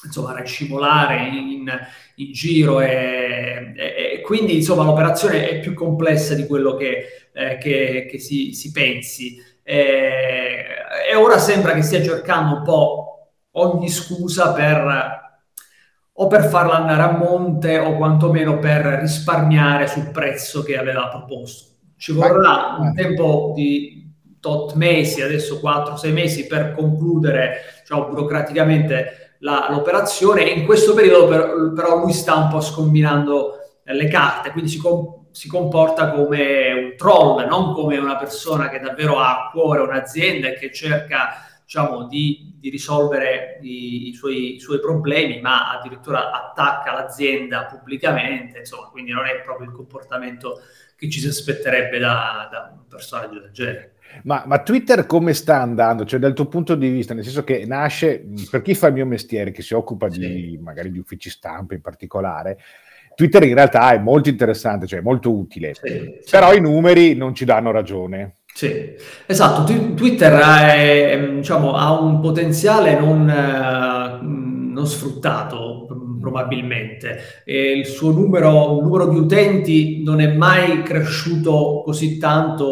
insomma, 0.06 0.34
rescivolare 0.34 1.28
in, 1.28 1.70
in 2.16 2.32
giro 2.32 2.82
e, 2.82 3.74
e, 3.76 4.14
e, 4.14 4.22
quindi 4.22 4.56
insomma 4.56 4.84
l'operazione 4.84 5.50
è 5.50 5.60
più 5.60 5.74
complessa 5.74 6.34
di 6.34 6.46
quello 6.46 6.76
che, 6.76 7.30
eh, 7.34 7.58
che, 7.58 8.08
che 8.10 8.20
si, 8.20 8.54
si, 8.54 8.72
pensi 8.72 9.38
e, 9.64 10.66
e, 11.12 11.16
ora 11.16 11.38
sembra 11.38 11.74
che 11.74 11.82
stia 11.82 12.04
cercando 12.04 12.58
un 12.58 12.64
po' 12.64 13.30
ogni 13.52 13.90
scusa 13.90 14.54
per 14.54 15.24
o 16.18 16.28
per 16.28 16.46
farla 16.46 16.76
andare 16.76 17.02
a 17.02 17.18
monte 17.18 17.78
o 17.78 17.98
quantomeno 17.98 18.58
per 18.60 18.86
risparmiare 19.02 19.88
sul 19.88 20.12
prezzo 20.12 20.64
che 20.64 20.78
aveva 20.78 21.10
proposto. 21.10 21.74
Ci 21.98 22.14
vorrà 22.14 22.78
un 22.80 22.94
tempo 22.94 23.52
di 23.54 24.06
tot 24.40 24.76
mesi, 24.76 25.22
adesso 25.22 25.60
4-6 25.62 26.14
mesi 26.14 26.48
per 26.48 26.74
concludere 26.74 27.62
diciamo, 27.82 28.08
burocraticamente 28.08 29.25
la, 29.46 29.68
l'operazione 29.70 30.42
in 30.42 30.66
questo 30.66 30.96
periodo 30.96 31.28
per, 31.28 31.72
però 31.76 32.00
lui 32.00 32.12
sta 32.14 32.34
un 32.36 32.50
po' 32.50 32.60
scombinando 32.60 33.60
le 33.84 34.08
carte, 34.08 34.50
quindi 34.50 34.72
si, 34.72 34.80
com- 34.80 35.28
si, 35.30 35.48
comporta 35.48 36.10
come 36.10 36.74
un 36.74 36.94
troll, 36.98 37.46
non 37.46 37.74
come 37.74 38.00
una 38.00 38.18
persona 38.18 38.68
che 38.70 38.80
davvero 38.80 39.20
ha 39.20 39.46
a 39.46 39.50
cuore 39.52 39.82
un'azienda 39.82 40.48
e 40.48 40.56
che 40.56 40.74
cerca 40.74 41.46
diciamo, 41.64 42.08
di, 42.08 42.56
di 42.58 42.70
risolvere 42.72 43.60
i, 43.62 44.08
i, 44.08 44.14
suoi, 44.14 44.56
i, 44.56 44.60
suoi, 44.60 44.80
problemi, 44.80 45.40
ma 45.40 45.78
addirittura 45.78 46.32
attacca 46.32 46.94
l'azienda 46.94 47.66
pubblicamente, 47.66 48.60
insomma, 48.60 48.88
quindi 48.88 49.12
non 49.12 49.28
è 49.28 49.42
proprio 49.42 49.68
il 49.68 49.76
comportamento 49.76 50.62
che 50.96 51.08
ci 51.08 51.20
si 51.20 51.28
aspetterebbe 51.28 52.00
da, 52.00 52.48
da 52.52 52.72
un 52.74 52.88
personaggio 52.88 53.40
del 53.40 53.52
genere. 53.52 53.95
Ma, 54.24 54.44
ma, 54.46 54.60
Twitter 54.60 55.06
come 55.06 55.34
sta 55.34 55.62
andando? 55.62 56.06
Cioè, 56.06 56.20
dal 56.20 56.34
tuo 56.34 56.48
punto 56.48 56.76
di 56.76 56.90
vista, 56.90 57.14
nel 57.14 57.24
senso 57.24 57.44
che 57.44 57.66
nasce, 57.66 58.26
per 58.50 58.62
chi 58.62 58.74
fa 58.76 58.88
il 58.88 58.94
mio 58.94 59.06
mestiere, 59.06 59.52
che 59.52 59.62
si 59.62 59.74
occupa 59.74 60.10
sì. 60.10 60.20
di 60.20 60.60
magari 60.62 60.92
di 60.92 61.00
uffici 61.00 61.30
stampa 61.30 61.74
in 61.74 61.82
particolare, 61.82 62.58
Twitter 63.16 63.44
in 63.44 63.54
realtà 63.54 63.94
è 63.94 64.00
molto 64.00 64.30
interessante, 64.30 64.88
cioè 64.88 65.02
molto 65.02 65.32
utile, 65.32 65.74
sì, 65.74 66.20
però 66.30 66.52
sì. 66.52 66.58
i 66.58 66.62
numeri 66.62 67.16
non 67.16 67.34
ci 67.34 67.46
danno 67.46 67.72
ragione. 67.72 68.38
Sì, 68.54 68.94
esatto, 69.26 69.64
Twitter 69.96 70.34
è, 70.34 71.30
diciamo, 71.36 71.74
ha 71.74 71.92
un 72.00 72.22
potenziale 72.22 72.98
non, 72.98 73.30
eh, 73.30 74.20
non 74.22 74.88
sfruttato 74.88 75.88
probabilmente. 76.26 77.44
E 77.44 77.78
il 77.78 77.86
suo 77.86 78.12
numero, 78.12 78.80
numero, 78.82 79.08
di 79.08 79.18
utenti 79.18 80.02
non 80.04 80.22
è 80.22 80.34
mai 80.34 80.82
cresciuto 80.84 81.82
così 81.86 82.18
tanto, 82.18 82.66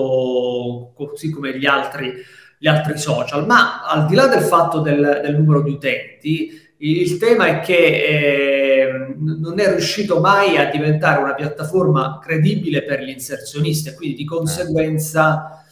così 0.95 1.29
come 1.29 1.57
gli 1.57 1.65
altri, 1.65 2.13
gli 2.57 2.67
altri 2.67 2.97
social, 2.97 3.45
ma 3.45 3.83
al 3.85 4.05
di 4.05 4.15
là 4.15 4.27
del 4.27 4.43
fatto 4.43 4.79
del, 4.79 5.21
del 5.23 5.35
numero 5.35 5.61
di 5.61 5.71
utenti, 5.71 6.61
il 6.83 7.17
tema 7.17 7.47
è 7.47 7.59
che 7.61 7.75
eh, 7.75 9.15
non 9.17 9.57
è 9.57 9.69
riuscito 9.69 10.19
mai 10.19 10.57
a 10.57 10.69
diventare 10.69 11.21
una 11.21 11.33
piattaforma 11.33 12.19
credibile 12.21 12.83
per 12.83 13.01
gli 13.01 13.09
inserzionisti 13.09 13.89
e 13.89 13.95
quindi 13.95 14.17
di 14.17 14.25
conseguenza, 14.25 15.63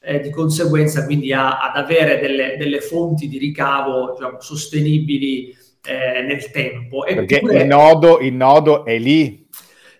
eh, 0.00 0.20
di 0.20 0.30
conseguenza 0.30 1.04
quindi 1.04 1.32
a, 1.32 1.58
ad 1.60 1.76
avere 1.76 2.20
delle, 2.20 2.56
delle, 2.56 2.80
fonti 2.80 3.26
di 3.26 3.38
ricavo 3.38 4.12
diciamo, 4.12 4.40
sostenibili 4.40 5.48
eh, 5.84 6.22
nel 6.22 6.50
tempo. 6.52 7.00
Perché 7.00 7.38
Eppure, 7.38 7.62
il, 7.62 7.66
nodo, 7.66 8.20
il 8.20 8.32
nodo 8.32 8.84
è 8.84 8.96
lì. 8.96 9.48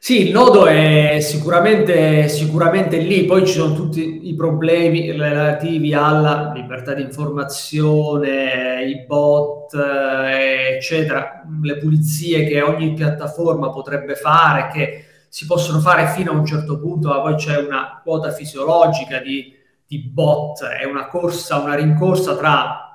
Sì, 0.02 0.26
il 0.28 0.32
nodo 0.32 0.66
è 0.66 1.18
sicuramente, 1.20 2.26
sicuramente 2.28 2.96
lì, 2.96 3.26
poi 3.26 3.46
ci 3.46 3.52
sono 3.52 3.74
tutti 3.74 4.28
i 4.28 4.34
problemi 4.34 5.12
relativi 5.12 5.92
alla 5.92 6.52
libertà 6.54 6.94
di 6.94 7.02
informazione, 7.02 8.82
i 8.86 9.04
bot, 9.06 9.74
eh, 9.74 10.76
eccetera, 10.76 11.42
le 11.62 11.76
pulizie 11.76 12.44
che 12.46 12.62
ogni 12.62 12.94
piattaforma 12.94 13.68
potrebbe 13.70 14.14
fare, 14.14 14.70
che 14.72 15.04
si 15.28 15.44
possono 15.44 15.80
fare 15.80 16.06
fino 16.08 16.32
a 16.32 16.34
un 16.34 16.46
certo 16.46 16.80
punto, 16.80 17.08
ma 17.08 17.20
poi 17.20 17.34
c'è 17.34 17.58
una 17.58 18.00
quota 18.02 18.30
fisiologica 18.30 19.18
di, 19.18 19.52
di 19.86 19.98
bot, 19.98 20.64
è 20.64 20.86
una 20.86 21.08
corsa, 21.08 21.58
una 21.58 21.74
rincorsa 21.74 22.36
tra 22.36 22.89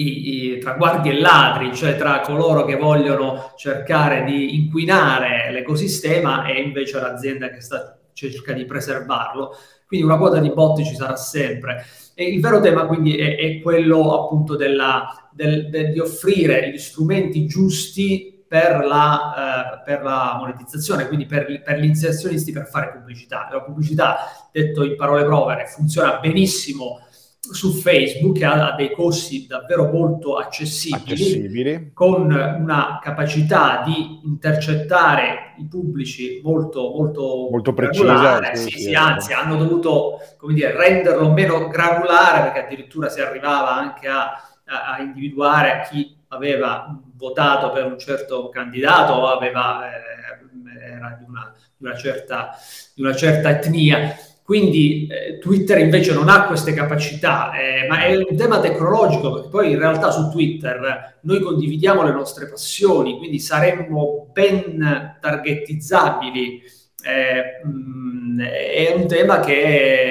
i, 0.00 0.54
i, 0.54 0.58
tra 0.58 0.72
guardie 0.72 1.12
e 1.12 1.20
ladri, 1.20 1.74
cioè 1.74 1.96
tra 1.96 2.20
coloro 2.20 2.64
che 2.64 2.76
vogliono 2.76 3.52
cercare 3.56 4.24
di 4.24 4.54
inquinare 4.54 5.50
l'ecosistema 5.50 6.46
e 6.46 6.60
invece 6.60 7.00
l'azienda 7.00 7.50
che 7.50 7.60
sta, 7.60 7.98
cerca 8.12 8.52
di 8.52 8.64
preservarlo. 8.64 9.56
Quindi 9.86 10.06
una 10.06 10.18
quota 10.18 10.38
di 10.38 10.50
bot 10.50 10.82
ci 10.82 10.94
sarà 10.94 11.16
sempre. 11.16 11.84
E 12.14 12.24
il 12.24 12.40
vero 12.40 12.60
tema 12.60 12.86
quindi 12.86 13.16
è, 13.16 13.36
è 13.36 13.60
quello 13.60 14.22
appunto 14.22 14.56
della, 14.56 15.28
del, 15.32 15.68
del, 15.68 15.92
di 15.92 16.00
offrire 16.00 16.70
gli 16.70 16.78
strumenti 16.78 17.46
giusti 17.46 18.44
per 18.48 18.84
la, 18.84 19.80
eh, 19.80 19.82
per 19.84 20.02
la 20.02 20.36
monetizzazione, 20.38 21.08
quindi 21.08 21.26
per, 21.26 21.62
per, 21.62 21.78
gli 21.78 21.84
inserzionisti 21.84 22.52
per 22.52 22.66
fare 22.66 22.92
pubblicità. 22.92 23.48
La 23.50 23.62
pubblicità, 23.62 24.16
detto 24.50 24.84
in 24.84 24.96
parole 24.96 25.24
povere, 25.24 25.66
funziona 25.66 26.18
benissimo 26.18 27.00
su 27.38 27.72
Facebook 27.72 28.42
ha, 28.42 28.74
dei 28.76 28.92
costi 28.92 29.46
davvero 29.46 29.90
molto 29.90 30.36
accessibili, 30.36 31.12
accessibili, 31.12 31.90
con 31.92 32.22
una 32.24 32.98
capacità 33.00 33.82
di 33.84 34.20
intercettare 34.24 35.54
i 35.58 35.66
pubblici 35.66 36.40
molto, 36.42 36.92
molto, 36.94 37.48
molto 37.50 37.72
precisa. 37.72 38.42
Sì, 38.54 38.70
sì, 38.70 38.78
sì, 38.80 38.94
anzi, 38.94 39.32
hanno 39.32 39.56
dovuto 39.56 40.18
come 40.36 40.54
dire, 40.54 40.76
renderlo 40.76 41.32
meno 41.32 41.68
granulare 41.68 42.42
perché 42.42 42.64
addirittura 42.64 43.08
si 43.08 43.20
arrivava 43.20 43.74
anche 43.76 44.08
a, 44.08 44.32
a, 44.64 44.94
a 44.94 45.00
individuare 45.00 45.86
chi 45.88 46.16
aveva 46.28 47.00
votato 47.14 47.70
per 47.70 47.86
un 47.86 47.98
certo 47.98 48.48
candidato 48.48 49.12
o 49.12 49.28
aveva, 49.28 49.88
eh, 49.88 50.92
era 50.92 51.16
di 51.18 51.24
una, 51.26 51.52
di, 51.76 51.84
una 51.84 51.96
certa, 51.96 52.50
di 52.94 53.02
una 53.02 53.14
certa 53.14 53.50
etnia. 53.50 54.14
Quindi 54.46 55.08
eh, 55.08 55.38
Twitter 55.38 55.76
invece 55.78 56.14
non 56.14 56.28
ha 56.28 56.46
queste 56.46 56.72
capacità, 56.72 57.50
eh, 57.50 57.88
ma 57.88 58.04
è 58.04 58.14
un 58.14 58.36
tema 58.36 58.60
tecnologico, 58.60 59.32
perché 59.32 59.48
poi 59.48 59.72
in 59.72 59.78
realtà 59.80 60.12
su 60.12 60.30
Twitter 60.30 61.18
noi 61.22 61.40
condividiamo 61.40 62.04
le 62.04 62.12
nostre 62.12 62.46
passioni, 62.46 63.18
quindi 63.18 63.40
saremmo 63.40 64.30
ben 64.32 65.16
targetizzabili. 65.20 66.62
Eh, 67.02 67.66
mh, 67.66 68.40
è 68.40 68.92
un 68.94 69.08
tema 69.08 69.40
che 69.40 69.62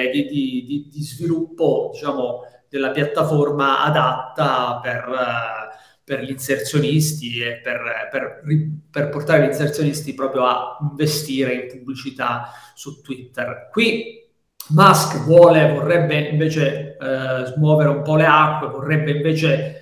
è 0.02 0.10
di, 0.10 0.26
di, 0.26 0.90
di 0.92 1.02
sviluppo, 1.02 1.88
diciamo, 1.94 2.40
della 2.68 2.90
piattaforma 2.90 3.84
adatta 3.84 4.80
per, 4.82 5.08
uh, 5.08 5.74
per 6.04 6.20
gli 6.20 6.30
inserzionisti 6.30 7.40
e 7.40 7.60
per, 7.62 7.80
per, 8.10 8.42
per, 8.90 9.08
portare 9.08 9.44
gli 9.44 9.48
inserzionisti 9.48 10.12
proprio 10.12 10.44
a 10.44 10.76
investire 10.90 11.54
in 11.54 11.68
pubblicità 11.68 12.50
su 12.74 13.00
Twitter. 13.00 13.70
Qui 13.72 14.24
Musk 14.68 15.24
vuole, 15.24 15.72
vorrebbe 15.72 16.18
invece 16.28 16.96
eh, 16.98 17.44
smuovere 17.54 17.88
un 17.90 18.02
po' 18.02 18.16
le 18.16 18.26
acque, 18.26 18.68
vorrebbe 18.68 19.12
invece 19.12 19.76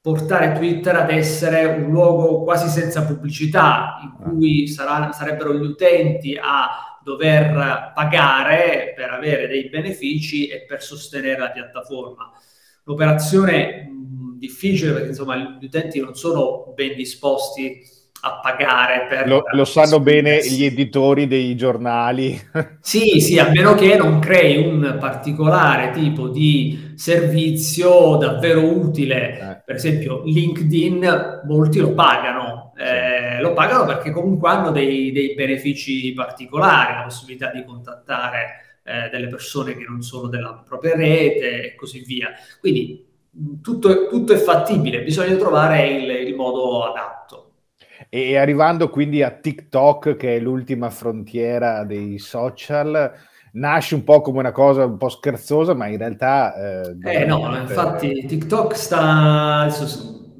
portare 0.00 0.52
Twitter 0.52 0.96
ad 0.96 1.10
essere 1.10 1.64
un 1.64 1.90
luogo 1.90 2.42
quasi 2.42 2.68
senza 2.68 3.04
pubblicità, 3.04 3.98
in 4.02 4.08
ah. 4.18 4.28
cui 4.30 4.66
sarà, 4.66 5.12
sarebbero 5.12 5.54
gli 5.54 5.64
utenti 5.64 6.38
a 6.40 6.98
dover 7.02 7.92
pagare 7.94 8.92
per 8.94 9.10
avere 9.10 9.46
dei 9.46 9.68
benefici 9.68 10.48
e 10.48 10.64
per 10.64 10.82
sostenere 10.82 11.38
la 11.38 11.50
piattaforma. 11.50 12.30
L'operazione 12.84 13.88
mh, 13.88 14.38
difficile 14.38 14.92
perché 14.92 15.08
insomma 15.08 15.36
gli 15.36 15.64
utenti 15.64 16.00
non 16.00 16.14
sono 16.14 16.72
ben 16.74 16.94
disposti 16.94 17.80
a 18.22 18.40
pagare 18.40 19.06
per... 19.08 19.26
Lo, 19.26 19.42
lo 19.52 19.64
sanno 19.64 20.00
bene 20.00 20.40
gli 20.46 20.64
editori 20.64 21.26
dei 21.26 21.56
giornali. 21.56 22.38
Sì, 22.80 23.20
sì, 23.20 23.38
a 23.38 23.48
meno 23.50 23.74
che 23.74 23.96
non 23.96 24.18
crei 24.20 24.66
un 24.66 24.96
particolare 24.98 25.90
tipo 25.90 26.28
di 26.28 26.92
servizio 26.96 28.16
davvero 28.16 28.64
utile. 28.64 29.38
Eh. 29.38 29.62
Per 29.64 29.74
esempio, 29.76 30.22
LinkedIn, 30.24 31.42
molti 31.44 31.78
lo 31.78 31.92
pagano. 31.92 32.72
Eh, 32.76 33.40
lo 33.40 33.52
pagano 33.52 33.84
perché 33.84 34.10
comunque 34.10 34.48
hanno 34.48 34.70
dei, 34.70 35.12
dei, 35.12 35.34
benefici 35.34 36.12
particolari, 36.14 36.94
la 36.94 37.02
possibilità 37.02 37.50
di 37.50 37.64
contattare 37.64 38.78
eh, 38.82 39.08
delle 39.10 39.28
persone 39.28 39.76
che 39.76 39.84
non 39.86 40.00
sono 40.02 40.28
della 40.28 40.64
propria 40.66 40.96
rete 40.96 41.62
e 41.62 41.74
così 41.74 42.00
via. 42.00 42.30
Quindi 42.58 43.06
tutto, 43.62 44.08
tutto 44.08 44.32
è 44.32 44.38
fattibile, 44.38 45.02
bisogna 45.02 45.36
trovare 45.36 45.86
il, 45.86 46.10
il 46.28 46.34
modo 46.34 46.84
adatto. 46.84 47.49
E 48.08 48.36
arrivando 48.36 48.88
quindi 48.88 49.22
a 49.22 49.30
TikTok, 49.30 50.16
che 50.16 50.36
è 50.36 50.40
l'ultima 50.40 50.90
frontiera 50.90 51.84
dei 51.84 52.18
social, 52.18 53.12
nasce 53.52 53.94
un 53.94 54.04
po' 54.04 54.20
come 54.20 54.38
una 54.38 54.52
cosa 54.52 54.84
un 54.84 54.96
po' 54.96 55.08
scherzosa, 55.08 55.74
ma 55.74 55.86
in 55.86 55.98
realtà... 55.98 56.54
Eh, 56.54 57.18
eh 57.18 57.24
no, 57.24 57.56
infatti 57.60 58.24
TikTok 58.26 58.74
sta... 58.76 59.68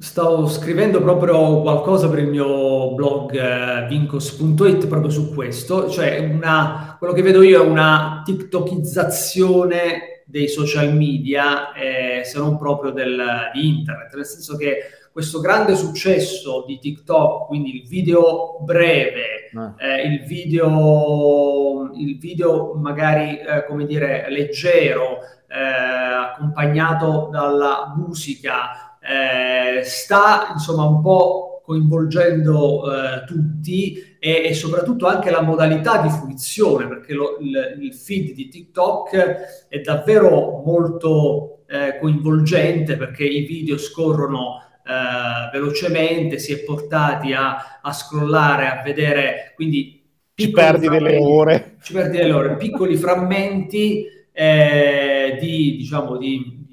Sto 0.01 0.47
scrivendo 0.49 1.03
proprio 1.03 1.61
qualcosa 1.61 2.09
per 2.09 2.21
il 2.21 2.29
mio 2.29 2.95
blog 2.95 3.35
eh, 3.35 3.87
vincos.it 3.87 4.87
proprio 4.87 5.11
su 5.11 5.35
questo, 5.35 5.91
cioè 5.91 6.21
una, 6.21 6.97
quello 6.99 7.13
che 7.13 7.21
vedo 7.21 7.43
io 7.43 7.63
è 7.63 7.67
una 7.67 8.23
tiktokizzazione 8.25 10.23
dei 10.25 10.49
social 10.49 10.95
media, 10.95 11.75
eh, 11.75 12.25
se 12.25 12.39
non 12.39 12.57
proprio 12.57 12.93
del, 12.93 13.51
di 13.53 13.69
internet, 13.69 14.15
nel 14.15 14.25
senso 14.25 14.57
che 14.57 14.79
questo 15.13 15.41
grande 15.41 15.75
successo 15.75 16.65
di 16.67 16.79
TikTok, 16.79 17.47
quindi 17.49 17.83
il 17.83 17.89
video 17.89 18.59
breve, 18.61 19.51
ah. 19.55 19.75
eh, 19.77 20.07
il, 20.07 20.25
video, 20.25 21.91
il 21.95 22.19
video 22.19 22.75
magari, 22.75 23.39
eh, 23.39 23.67
come 23.67 23.87
dire, 23.87 24.27
leggero, 24.31 25.19
eh, 25.49 25.59
accompagnato 25.59 27.29
dalla 27.33 27.93
musica, 27.97 28.99
eh, 29.01 29.83
sta 29.83 30.51
insomma 30.53 30.85
un 30.85 31.01
po' 31.03 31.63
coinvolgendo 31.65 32.93
eh, 32.93 33.25
tutti 33.27 34.17
e, 34.19 34.45
e, 34.45 34.55
soprattutto 34.55 35.07
anche 35.07 35.31
la 35.31 35.43
modalità 35.43 36.01
di 36.01 36.09
fruizione, 36.09 36.87
perché 36.87 37.15
lo, 37.15 37.37
il, 37.41 37.79
il, 37.81 37.95
feed 37.95 38.33
di 38.33 38.49
TikTok 38.49 39.67
è 39.69 39.81
davvero 39.81 40.63
molto 40.65 41.57
coinvolgente 42.01 42.97
perché 42.97 43.23
i 43.23 43.47
video 43.47 43.79
scorrono 43.79 44.70
eh, 44.91 45.51
velocemente, 45.53 46.41
si 46.41 46.53
è 46.53 46.59
portati 46.65 47.33
a, 47.33 47.79
a 47.81 47.93
scrollare, 47.93 48.67
a 48.67 48.83
vedere, 48.83 49.53
quindi 49.55 50.03
ci 50.35 50.51
perdi 50.51 50.89
delle 50.89 51.17
ore. 51.17 51.77
Ci 51.81 51.93
perdi 51.93 52.17
delle 52.17 52.33
ore, 52.33 52.57
piccoli 52.57 52.97
frammenti 52.97 54.05
eh, 54.33 55.37
di, 55.41 55.77
diciamo, 55.77 56.17
di, 56.17 56.67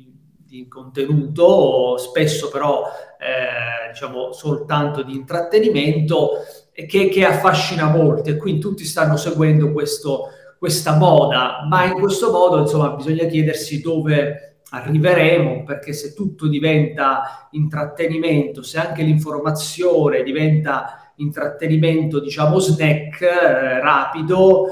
di, 0.45 0.67
contenuto, 0.67 1.97
spesso 1.97 2.49
però 2.49 2.85
eh, 3.19 3.91
diciamo 3.91 4.31
soltanto 4.31 5.03
di 5.03 5.13
intrattenimento, 5.13 6.31
che, 6.71 7.09
che 7.09 7.25
affascina 7.25 7.89
molti 7.89 8.31
e 8.31 8.37
quindi 8.37 8.61
tutti 8.61 8.83
stanno 8.83 9.17
seguendo 9.17 9.71
questo, 9.71 10.29
questa 10.57 10.95
moda, 10.95 11.65
ma 11.67 11.85
in 11.85 11.99
questo 11.99 12.31
modo 12.31 12.59
insomma 12.59 12.89
bisogna 12.91 13.25
chiedersi 13.25 13.81
dove 13.81 14.56
arriveremo, 14.69 15.63
perché 15.63 15.93
se 15.93 16.13
tutto 16.13 16.47
diventa 16.47 17.47
intrattenimento, 17.51 18.61
se 18.61 18.79
anche 18.79 19.03
l'informazione 19.03 20.23
diventa 20.23 21.11
intrattenimento, 21.17 22.19
diciamo, 22.19 22.59
snack 22.59 23.21
eh, 23.21 23.79
rapido, 23.79 24.67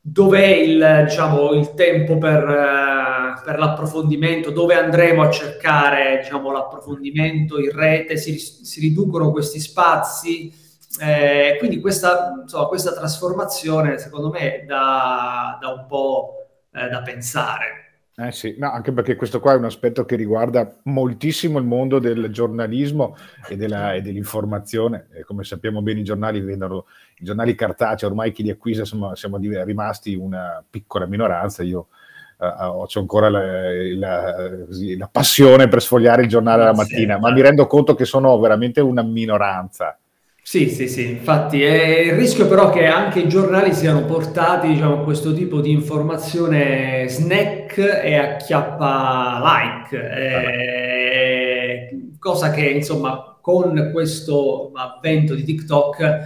dov'è 0.00 0.46
il, 0.46 1.04
diciamo, 1.06 1.52
il 1.52 1.74
tempo 1.74 2.18
per, 2.18 2.44
eh, 2.44 3.42
per, 3.44 3.58
l'approfondimento, 3.58 4.50
dove 4.50 4.74
andremo 4.74 5.22
a 5.22 5.30
cercare 5.30 6.20
diciamo, 6.22 6.52
l'approfondimento 6.52 7.58
in 7.58 7.72
rete, 7.72 8.16
si, 8.16 8.38
si 8.38 8.80
riducono 8.80 9.32
questi 9.32 9.60
spazi. 9.60 10.64
Eh, 11.00 11.56
quindi 11.58 11.80
questa, 11.80 12.38
insomma, 12.42 12.66
questa 12.66 12.94
trasformazione 12.94 13.98
secondo 13.98 14.30
me 14.30 14.64
dà, 14.66 15.58
dà 15.60 15.68
un 15.68 15.86
po' 15.86 16.46
eh, 16.72 16.88
da 16.88 17.02
pensare. 17.02 17.85
Eh 18.18 18.32
sì, 18.32 18.56
no, 18.58 18.70
anche 18.70 18.92
perché 18.92 19.14
questo 19.14 19.40
qua 19.40 19.52
è 19.52 19.56
un 19.56 19.66
aspetto 19.66 20.06
che 20.06 20.16
riguarda 20.16 20.78
moltissimo 20.84 21.58
il 21.58 21.66
mondo 21.66 21.98
del 21.98 22.30
giornalismo 22.30 23.14
e, 23.46 23.56
della, 23.56 23.92
e 23.92 24.00
dell'informazione. 24.00 25.08
E 25.12 25.22
come 25.22 25.44
sappiamo 25.44 25.82
bene 25.82 26.00
i 26.00 26.04
giornali 26.04 26.40
vendono, 26.40 26.86
i 27.18 27.24
giornali 27.24 27.54
cartacei, 27.54 28.08
ormai 28.08 28.32
chi 28.32 28.42
li 28.42 28.48
acquista 28.48 28.86
siamo, 28.86 29.14
siamo 29.14 29.36
rimasti 29.36 30.14
una 30.14 30.64
piccola 30.68 31.04
minoranza. 31.04 31.62
Io 31.62 31.88
uh, 32.38 32.44
ho 32.46 32.86
ancora 32.94 33.28
la, 33.28 33.70
la, 33.94 34.34
la, 34.96 35.08
passione 35.08 35.68
per 35.68 35.82
sfogliare 35.82 36.22
il 36.22 36.28
giornale 36.28 36.64
la 36.64 36.72
mattina, 36.72 37.16
sì, 37.16 37.20
ma 37.20 37.30
mi 37.30 37.42
rendo 37.42 37.66
conto 37.66 37.94
che 37.94 38.06
sono 38.06 38.38
veramente 38.38 38.80
una 38.80 39.02
minoranza. 39.02 39.94
Sì, 40.48 40.70
sì, 40.70 40.86
sì, 40.86 41.08
infatti 41.10 41.64
è 41.64 41.98
il 42.02 42.12
rischio 42.12 42.46
però 42.46 42.70
che 42.70 42.86
anche 42.86 43.18
i 43.18 43.28
giornali 43.28 43.74
siano 43.74 44.04
portati 44.04 44.68
diciamo, 44.68 45.00
a 45.00 45.02
questo 45.02 45.34
tipo 45.34 45.60
di 45.60 45.72
informazione 45.72 47.08
snack 47.08 47.78
e 47.78 48.14
acchiappa 48.14 49.40
like, 49.42 49.96
eh, 50.78 52.10
cosa 52.20 52.52
che 52.52 52.64
insomma 52.64 53.36
con 53.40 53.90
questo 53.92 54.70
avvento 54.72 55.34
di 55.34 55.42
TikTok 55.42 56.20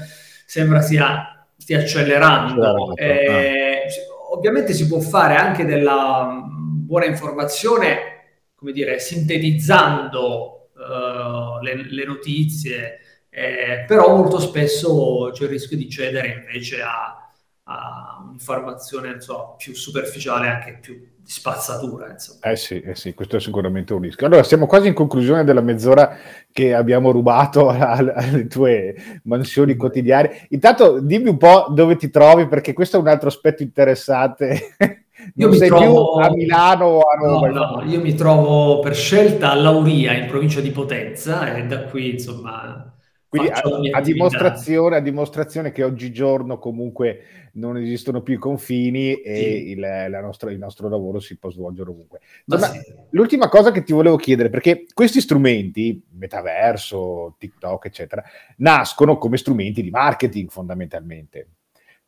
sembra 0.45 0.83
sia, 0.83 1.47
stia 1.57 1.79
accelerando. 1.79 2.95
Eh, 2.97 3.85
ovviamente 4.33 4.75
si 4.75 4.87
può 4.87 5.01
fare 5.01 5.37
anche 5.37 5.65
della 5.65 6.45
buona 6.47 7.07
informazione, 7.07 8.43
come 8.55 8.73
dire, 8.73 8.99
sintetizzando 8.99 10.69
uh, 10.75 11.63
le, 11.63 11.87
le 11.89 12.05
notizie 12.05 12.99
eh, 13.31 13.85
però 13.87 14.17
molto 14.17 14.41
spesso 14.41 15.31
c'è 15.33 15.45
il 15.45 15.51
rischio 15.51 15.77
di 15.77 15.89
cedere 15.89 16.45
invece 16.45 16.83
a, 16.83 17.31
a 17.63 18.23
un'informazione 18.27 19.13
insomma, 19.13 19.55
più 19.57 19.73
superficiale, 19.75 20.49
anche 20.49 20.79
più 20.81 20.95
di 20.95 21.31
spazzatura. 21.31 22.11
Insomma. 22.11 22.41
Eh 22.41 22.57
sì, 22.57 22.81
eh 22.81 22.97
sì, 22.97 23.15
questo 23.15 23.37
è 23.37 23.41
sicuramente 23.41 23.93
un 23.93 24.01
rischio. 24.01 24.27
Allora, 24.27 24.43
siamo 24.43 24.67
quasi 24.67 24.89
in 24.89 24.95
conclusione 24.95 25.45
della 25.45 25.61
mezz'ora 25.61 26.17
che 26.51 26.75
abbiamo 26.75 27.13
rubato 27.13 27.69
alle 27.71 28.49
tue 28.49 29.21
mansioni 29.25 29.77
quotidiane. 29.77 30.47
Intanto 30.49 30.99
dimmi 30.99 31.29
un 31.29 31.39
po' 31.39 31.69
dove 31.71 31.95
ti 31.95 32.11
trovi, 32.11 32.49
perché 32.49 32.73
questo 32.73 32.97
è 32.97 33.01
un 33.01 33.09
altro 33.09 33.29
aspetto 33.29 33.63
interessante 33.63 34.75
Non 35.35 35.53
sei 35.55 35.69
trovo... 35.69 36.17
più 36.17 36.25
a 36.25 36.31
Milano 36.33 36.85
o 36.87 37.01
a 37.01 37.17
Roma? 37.17 37.49
No, 37.49 37.77
no, 37.77 37.83
io 37.85 38.01
mi 38.01 38.15
trovo 38.15 38.81
per 38.81 38.97
scelta 38.97 39.51
a 39.51 39.55
Lauria, 39.55 40.15
in 40.15 40.27
provincia 40.27 40.61
di 40.61 40.71
Potenza, 40.71 41.55
e 41.55 41.67
da 41.67 41.85
qui, 41.85 42.11
insomma... 42.11 42.93
Quindi 43.31 43.49
a, 43.49 43.63
a, 43.93 44.01
dimostrazione, 44.01 44.97
a, 44.97 45.01
dimostrazione, 45.01 45.71
che 45.71 45.85
oggigiorno 45.85 46.59
comunque 46.59 47.51
non 47.53 47.77
esistono 47.77 48.23
più 48.23 48.35
i 48.35 48.39
confini 48.39 49.15
e 49.21 49.37
sì. 49.37 49.71
il, 49.71 50.19
nostra, 50.21 50.51
il, 50.51 50.59
nostro 50.59 50.89
lavoro 50.89 51.21
si 51.21 51.39
può 51.39 51.49
svolgere 51.49 51.91
ovunque. 51.91 52.19
Torna, 52.45 52.67
sì. 52.67 52.93
L'ultima 53.11 53.49
cosa 53.49 53.71
che 53.71 53.85
ti 53.85 53.93
volevo 53.93 54.17
chiedere, 54.17 54.51
perché 54.51 54.85
questi 54.93 55.21
strumenti, 55.21 56.03
metaverso, 56.11 57.37
TikTok, 57.39 57.85
eccetera, 57.85 58.25
nascono 58.57 59.17
come 59.17 59.37
strumenti 59.37 59.81
di 59.81 59.91
marketing 59.91 60.51
fondamentalmente 60.51 61.47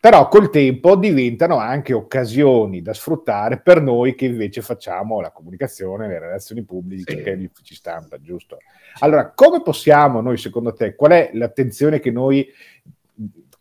però 0.03 0.27
col 0.27 0.51
tempo 0.51 0.97
diventano 0.97 1.59
anche 1.59 1.93
occasioni 1.93 2.83
da 2.83 2.93
sfruttare 2.93 3.61
per 3.61 3.81
noi 3.81 4.17
che 4.17 4.25
invece 4.25 4.61
facciamo 4.61 5.21
la 5.21 5.31
comunicazione, 5.31 6.09
le 6.09 6.19
relazioni 6.19 6.65
pubbliche, 6.65 7.23
sì. 7.23 7.37
gli 7.37 7.45
uffici 7.45 7.77
stampa, 7.77 8.21
giusto? 8.21 8.57
Allora, 8.99 9.31
come 9.31 9.63
possiamo 9.63 10.21
noi, 10.21 10.39
secondo 10.39 10.73
te, 10.73 10.97
qual 10.97 11.13
è 11.13 11.31
l'attenzione 11.35 12.01
che 12.01 12.11
noi 12.11 12.45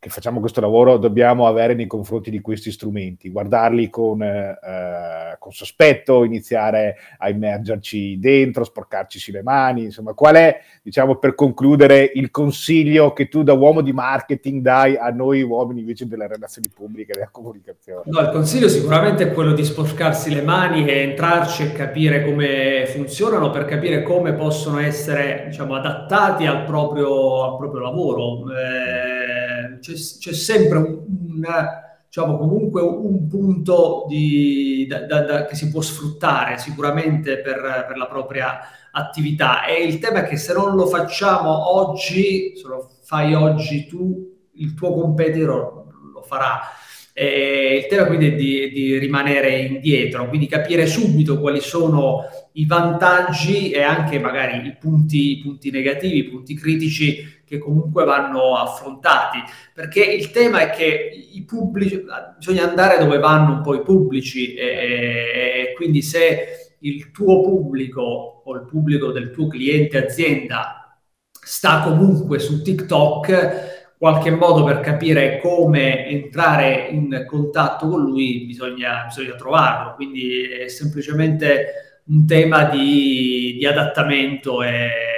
che 0.01 0.09
facciamo 0.09 0.39
questo 0.39 0.61
lavoro 0.61 0.97
dobbiamo 0.97 1.45
avere 1.45 1.75
nei 1.75 1.85
confronti 1.85 2.31
di 2.31 2.41
questi 2.41 2.71
strumenti, 2.71 3.29
guardarli 3.29 3.87
con, 3.91 4.19
eh, 4.23 5.35
con 5.37 5.51
sospetto, 5.51 6.23
iniziare 6.23 6.97
a 7.19 7.29
immergerci 7.29 8.17
dentro, 8.17 8.63
sporcarci 8.63 9.31
le 9.31 9.43
mani, 9.43 9.83
insomma, 9.83 10.13
qual 10.13 10.37
è, 10.37 10.59
diciamo, 10.81 11.17
per 11.17 11.35
concludere, 11.35 12.09
il 12.15 12.31
consiglio 12.31 13.13
che 13.13 13.27
tu 13.27 13.43
da 13.43 13.53
uomo 13.53 13.81
di 13.81 13.93
marketing 13.93 14.63
dai 14.63 14.97
a 14.97 15.11
noi 15.11 15.43
uomini 15.43 15.81
invece 15.81 16.07
delle 16.07 16.25
relazioni 16.25 16.67
pubbliche 16.73 17.11
e 17.11 17.13
della 17.13 17.29
comunicazione? 17.31 18.01
No, 18.05 18.21
il 18.21 18.29
consiglio 18.31 18.69
sicuramente 18.69 19.29
è 19.29 19.33
quello 19.33 19.53
di 19.53 19.63
sporcarsi 19.63 20.33
le 20.33 20.41
mani 20.41 20.83
e 20.83 21.01
entrarci 21.01 21.61
e 21.61 21.73
capire 21.73 22.25
come 22.25 22.87
funzionano 22.87 23.51
per 23.51 23.65
capire 23.65 24.01
come 24.01 24.33
possono 24.33 24.79
essere, 24.79 25.43
diciamo, 25.45 25.75
adattati 25.75 26.47
al 26.47 26.63
proprio, 26.63 27.43
al 27.43 27.57
proprio 27.57 27.81
lavoro. 27.81 28.51
Eh, 28.51 29.20
c'è, 29.93 30.19
c'è 30.19 30.34
sempre 30.34 30.77
un, 30.77 31.43
diciamo, 32.06 32.38
comunque 32.38 32.82
un 32.82 33.27
punto 33.27 34.06
di, 34.10 34.86
da, 34.88 35.06
da, 35.06 35.21
da, 35.21 35.45
che 35.45 35.56
si 35.56 35.69
può 35.69 35.82
sfruttare 35.82 36.58
sicuramente 36.58 37.39
per, 37.39 37.86
per, 37.88 37.97
la 37.97 38.08
propria 38.08 38.60
attività. 38.91 39.65
E 39.65 39.84
il 39.84 39.99
tema 39.99 40.25
è 40.25 40.27
che 40.27 40.36
se 40.36 40.54
non 40.54 40.75
lo 40.75 40.88
facciamo 40.88 41.73
oggi, 41.73 42.54
se 42.56 42.67
lo 42.67 42.89
fai 43.04 43.34
oggi 43.34 43.88
tu, 43.88 44.30
il 44.56 44.73
tuo 44.73 44.93
competitor 44.93 45.86
lo 46.13 46.21
farà. 46.21 46.60
E 47.13 47.82
il 47.84 47.88
tema 47.88 48.06
quindi 48.06 48.27
è 48.27 48.36
di, 48.36 48.69
di, 48.71 48.97
rimanere 48.97 49.60
indietro, 49.60 50.27
quindi 50.27 50.47
capire 50.47 50.88
subito 50.88 51.39
quali 51.39 51.60
sono 51.60 52.23
i 52.54 52.65
vantaggi 52.65 53.71
e 53.71 53.82
anche 53.82 54.17
magari 54.19 54.65
i 54.65 54.75
punti, 54.77 55.32
i 55.32 55.39
punti 55.39 55.71
negativi, 55.71 56.17
i 56.19 56.30
punti 56.30 56.56
critici 56.56 57.40
che 57.51 57.57
comunque 57.57 58.05
vanno 58.05 58.55
affrontati, 58.55 59.39
perché 59.73 60.01
il 60.01 60.31
tema 60.31 60.61
è 60.61 60.69
che 60.69 61.29
i 61.33 61.43
pubblici, 61.43 62.01
bisogna 62.37 62.63
andare 62.63 62.97
dove 62.97 63.17
vanno 63.17 63.55
un 63.55 63.61
po' 63.61 63.75
i 63.75 63.81
pubblici 63.81 64.53
e, 64.53 64.65
e 64.65 65.73
quindi 65.75 66.01
se 66.01 66.75
il 66.79 67.11
tuo 67.11 67.41
pubblico 67.41 68.41
o 68.45 68.55
il 68.55 68.63
pubblico 68.63 69.11
del 69.11 69.31
tuo 69.31 69.47
cliente 69.47 70.01
azienda 70.01 70.97
sta 71.29 71.81
comunque 71.81 72.39
su 72.39 72.61
TikTok, 72.61 73.95
qualche 73.97 74.31
modo 74.31 74.63
per 74.63 74.79
capire 74.79 75.41
come 75.41 76.07
entrare 76.07 76.87
in 76.89 77.25
contatto 77.27 77.89
con 77.89 78.01
lui 78.01 78.45
bisogna, 78.45 79.03
bisogna 79.07 79.35
trovarlo, 79.35 79.95
quindi 79.95 80.43
è 80.43 80.69
semplicemente 80.69 81.99
un 82.05 82.25
tema 82.25 82.63
di, 82.63 83.55
di 83.57 83.65
adattamento 83.65 84.63
e 84.63 85.11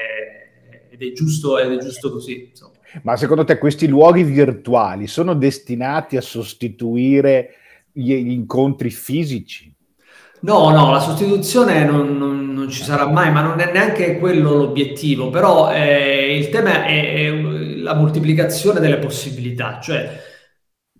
è 1.09 1.11
giusto, 1.13 1.57
è 1.57 1.77
giusto 1.77 2.11
così. 2.11 2.49
Insomma. 2.49 2.73
Ma 3.01 3.17
secondo 3.17 3.43
te 3.43 3.57
questi 3.57 3.87
luoghi 3.87 4.23
virtuali 4.23 5.07
sono 5.07 5.33
destinati 5.33 6.15
a 6.15 6.21
sostituire 6.21 7.55
gli, 7.91 8.13
gli 8.13 8.31
incontri 8.31 8.89
fisici? 8.91 9.73
No, 10.41 10.69
no, 10.71 10.91
la 10.91 10.99
sostituzione 10.99 11.85
non, 11.85 12.17
non, 12.17 12.53
non, 12.53 12.69
ci 12.69 12.83
sarà 12.83 13.07
mai, 13.07 13.31
ma 13.31 13.41
non 13.41 13.59
è 13.61 13.71
neanche 13.71 14.19
quello 14.19 14.53
l'obiettivo, 14.53 15.29
però 15.29 15.71
eh, 15.71 16.37
il 16.37 16.49
tema 16.49 16.85
è, 16.85 17.13
è, 17.13 17.31
la 17.77 17.93
moltiplicazione 17.93 18.81
delle 18.81 18.97
possibilità, 18.97 19.79
cioè 19.81 20.21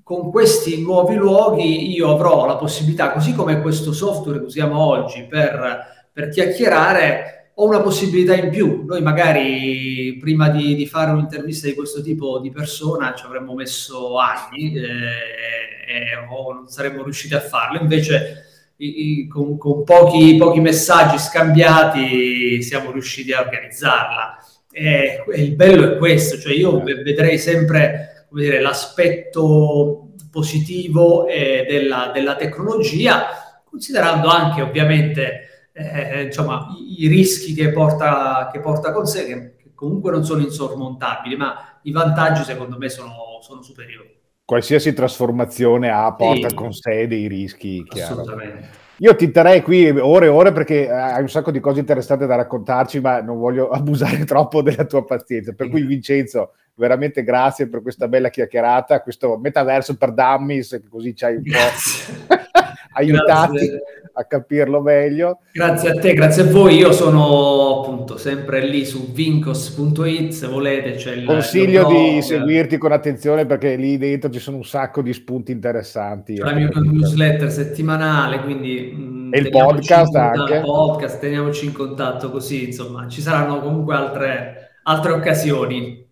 con 0.02 0.32
questi 0.32 0.82
nuovi 0.82 1.16
luoghi 1.16 1.94
io 1.94 2.10
avrò 2.10 2.46
la 2.46 2.56
possibilità, 2.56 3.12
così 3.12 3.34
come 3.34 3.62
questo 3.62 3.92
software 3.92 4.40
che 4.40 4.46
usiamo 4.46 4.80
oggi 4.80 5.26
per, 5.30 6.10
per 6.12 6.30
chiacchierare, 6.30 7.43
ho 7.56 7.68
una 7.68 7.82
possibilità 7.82 8.36
in 8.36 8.50
più. 8.50 8.84
Noi 8.86 9.02
magari 9.02 10.18
prima 10.20 10.50
di, 10.50 10.76
di, 10.76 10.88
fare 10.88 11.12
un'intervista 11.12 11.68
di 11.68 11.76
questo 11.76 12.02
tipo 12.02 12.40
di 12.40 12.50
persona 12.50 13.14
ci 13.14 13.26
avremmo 13.26 13.54
messo 13.54 14.18
anni 14.18 14.74
eh, 14.76 16.16
o 16.30 16.54
non 16.54 16.68
saremmo 16.68 17.04
riusciti 17.04 17.36
a 17.36 17.40
farlo. 17.40 17.80
Invece 17.80 18.46
i, 18.78 19.20
i, 19.20 19.28
con, 19.28 19.58
con 19.58 19.84
pochi, 19.84 20.36
pochi, 20.38 20.60
messaggi 20.60 21.20
scambiati 21.20 22.62
siamo 22.64 22.92
riusciti 22.92 23.32
a 23.34 23.42
organizzarla. 23.42 24.38
E, 24.72 25.24
il 25.36 25.56
bello 25.56 25.94
è 25.94 25.98
questo, 25.98 26.40
cioè 26.40 26.54
io 26.54 26.82
vedrei 26.82 27.38
sempre 27.38 28.28
dire, 28.32 28.60
l'aspetto 28.62 30.14
positivo 30.32 31.28
eh, 31.28 31.66
della, 31.70 32.10
della 32.12 32.36
tecnologia, 32.36 33.62
considerando 33.70 34.30
anche 34.30 34.64
ovviamente 34.64 35.53
eh, 35.74 36.24
insomma, 36.24 36.68
i, 36.78 37.04
i, 37.04 37.08
rischi 37.08 37.54
che 37.54 37.72
porta, 37.72 38.50
che 38.52 38.60
porta 38.60 38.92
con 38.92 39.08
sé, 39.08 39.26
che, 39.26 39.56
che, 39.56 39.72
comunque 39.74 40.12
non 40.12 40.24
sono 40.24 40.42
insormontabili, 40.42 41.36
ma 41.36 41.80
i 41.82 41.92
vantaggi 41.92 42.44
secondo 42.44 42.78
me 42.78 42.90
sono, 42.90 43.40
sono 43.42 43.62
superiori. 43.64 44.22
Qualsiasi 44.46 44.94
trasformazione 44.94 45.90
ha, 45.90 46.14
porta 46.14 46.50
sì. 46.50 46.56
con 46.56 46.74
sé 46.74 47.08
dei 47.08 47.28
rischi. 47.28 47.84
Assolutamente. 47.90 48.60
Chiaro. 48.60 48.82
Io 48.98 49.16
ti 49.16 49.32
terrei 49.32 49.64
qui 49.64 49.90
ore 49.90 50.28
e 50.28 50.30
ore 50.30 50.52
perché 50.52 50.90
hai 50.90 51.22
un 51.22 51.30
sacco 51.30 51.50
di 51.50 51.60
cose 51.60 51.80
interessanti 51.80 52.28
da 52.28 52.36
raccontarci, 52.36 53.00
ma 53.00 53.22
non 53.22 53.40
voglio 53.40 53.70
abusare 53.72 54.24
troppo 54.26 54.62
della 54.62 54.86
tua 54.86 55.04
pazienza. 55.04 55.54
Per 55.54 55.70
cui, 55.70 55.84
Vincenzo, 55.84 56.54
veramente 56.76 57.24
grazie 57.24 57.68
per 57.68 57.82
questa 57.82 58.08
bella 58.08 58.30
chiacchierata, 58.30 59.02
questo 59.02 59.38
metaverso 59.38 59.98
per 59.98 60.14
dummies, 60.14 60.80
così 60.88 61.16
ci 61.16 61.26
hai 61.26 61.36
un 61.38 61.44
po' 61.44 62.36
aiutati. 62.94 63.58
Grazie 63.58 63.82
a 64.14 64.26
capirlo 64.26 64.82
meglio. 64.82 65.40
Grazie 65.52 65.90
a 65.90 65.94
te, 65.94 66.14
grazie 66.14 66.44
a 66.44 66.52
voi. 66.52 66.76
Io 66.76 66.92
sono 66.92 67.82
appunto 67.82 68.18
sempre 68.18 68.66
lì 68.66 68.86
su 68.86 69.12
vincos.it, 69.12 70.32
se 70.32 70.48
volete. 70.48 70.96
C'è 70.96 71.14
il 71.14 71.26
Consiglio 71.26 71.88
di 71.88 72.22
seguirti 72.22 72.78
con 72.78 72.92
attenzione 72.92 73.46
perché 73.46 73.76
lì 73.76 73.98
dentro 73.98 74.30
ci 74.30 74.40
sono 74.40 74.58
un 74.58 74.66
sacco 74.66 75.02
di 75.02 75.14
spunti 75.14 75.52
interessanti. 75.52 76.38
La 76.38 76.54
mia 76.54 76.70
newsletter 76.74 77.52
settimanale, 77.52 78.42
quindi... 78.42 78.94
Mm, 78.96 79.34
e 79.34 79.40
il 79.40 79.50
podcast 79.50 80.16
anche. 80.16 80.60
Podcast, 80.60 81.20
teniamoci 81.20 81.66
in 81.66 81.74
contatto 81.74 82.30
così, 82.30 82.66
insomma, 82.66 83.08
ci 83.08 83.22
saranno 83.22 83.60
comunque 83.62 83.96
altre, 83.96 84.78
altre 84.84 85.12
occasioni. 85.12 86.03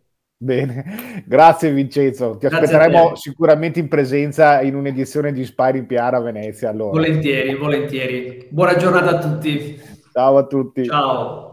Bene, 0.43 1.23
grazie 1.27 1.71
Vincenzo. 1.71 2.31
Ti 2.31 2.47
grazie 2.47 2.65
aspetteremo 2.65 3.15
sicuramente 3.15 3.79
in 3.79 3.87
presenza 3.87 4.61
in 4.61 4.73
un'edizione 4.73 5.31
di 5.31 5.41
Inspiring 5.41 5.85
PR 5.85 6.15
a 6.15 6.19
Venezia. 6.19 6.71
Allora. 6.71 6.93
Volentieri, 6.93 7.53
volentieri. 7.53 8.47
Buona 8.49 8.75
giornata 8.75 9.09
a 9.09 9.19
tutti. 9.19 9.79
Ciao 10.11 10.37
a 10.37 10.47
tutti. 10.47 10.85
Ciao. 10.85 11.50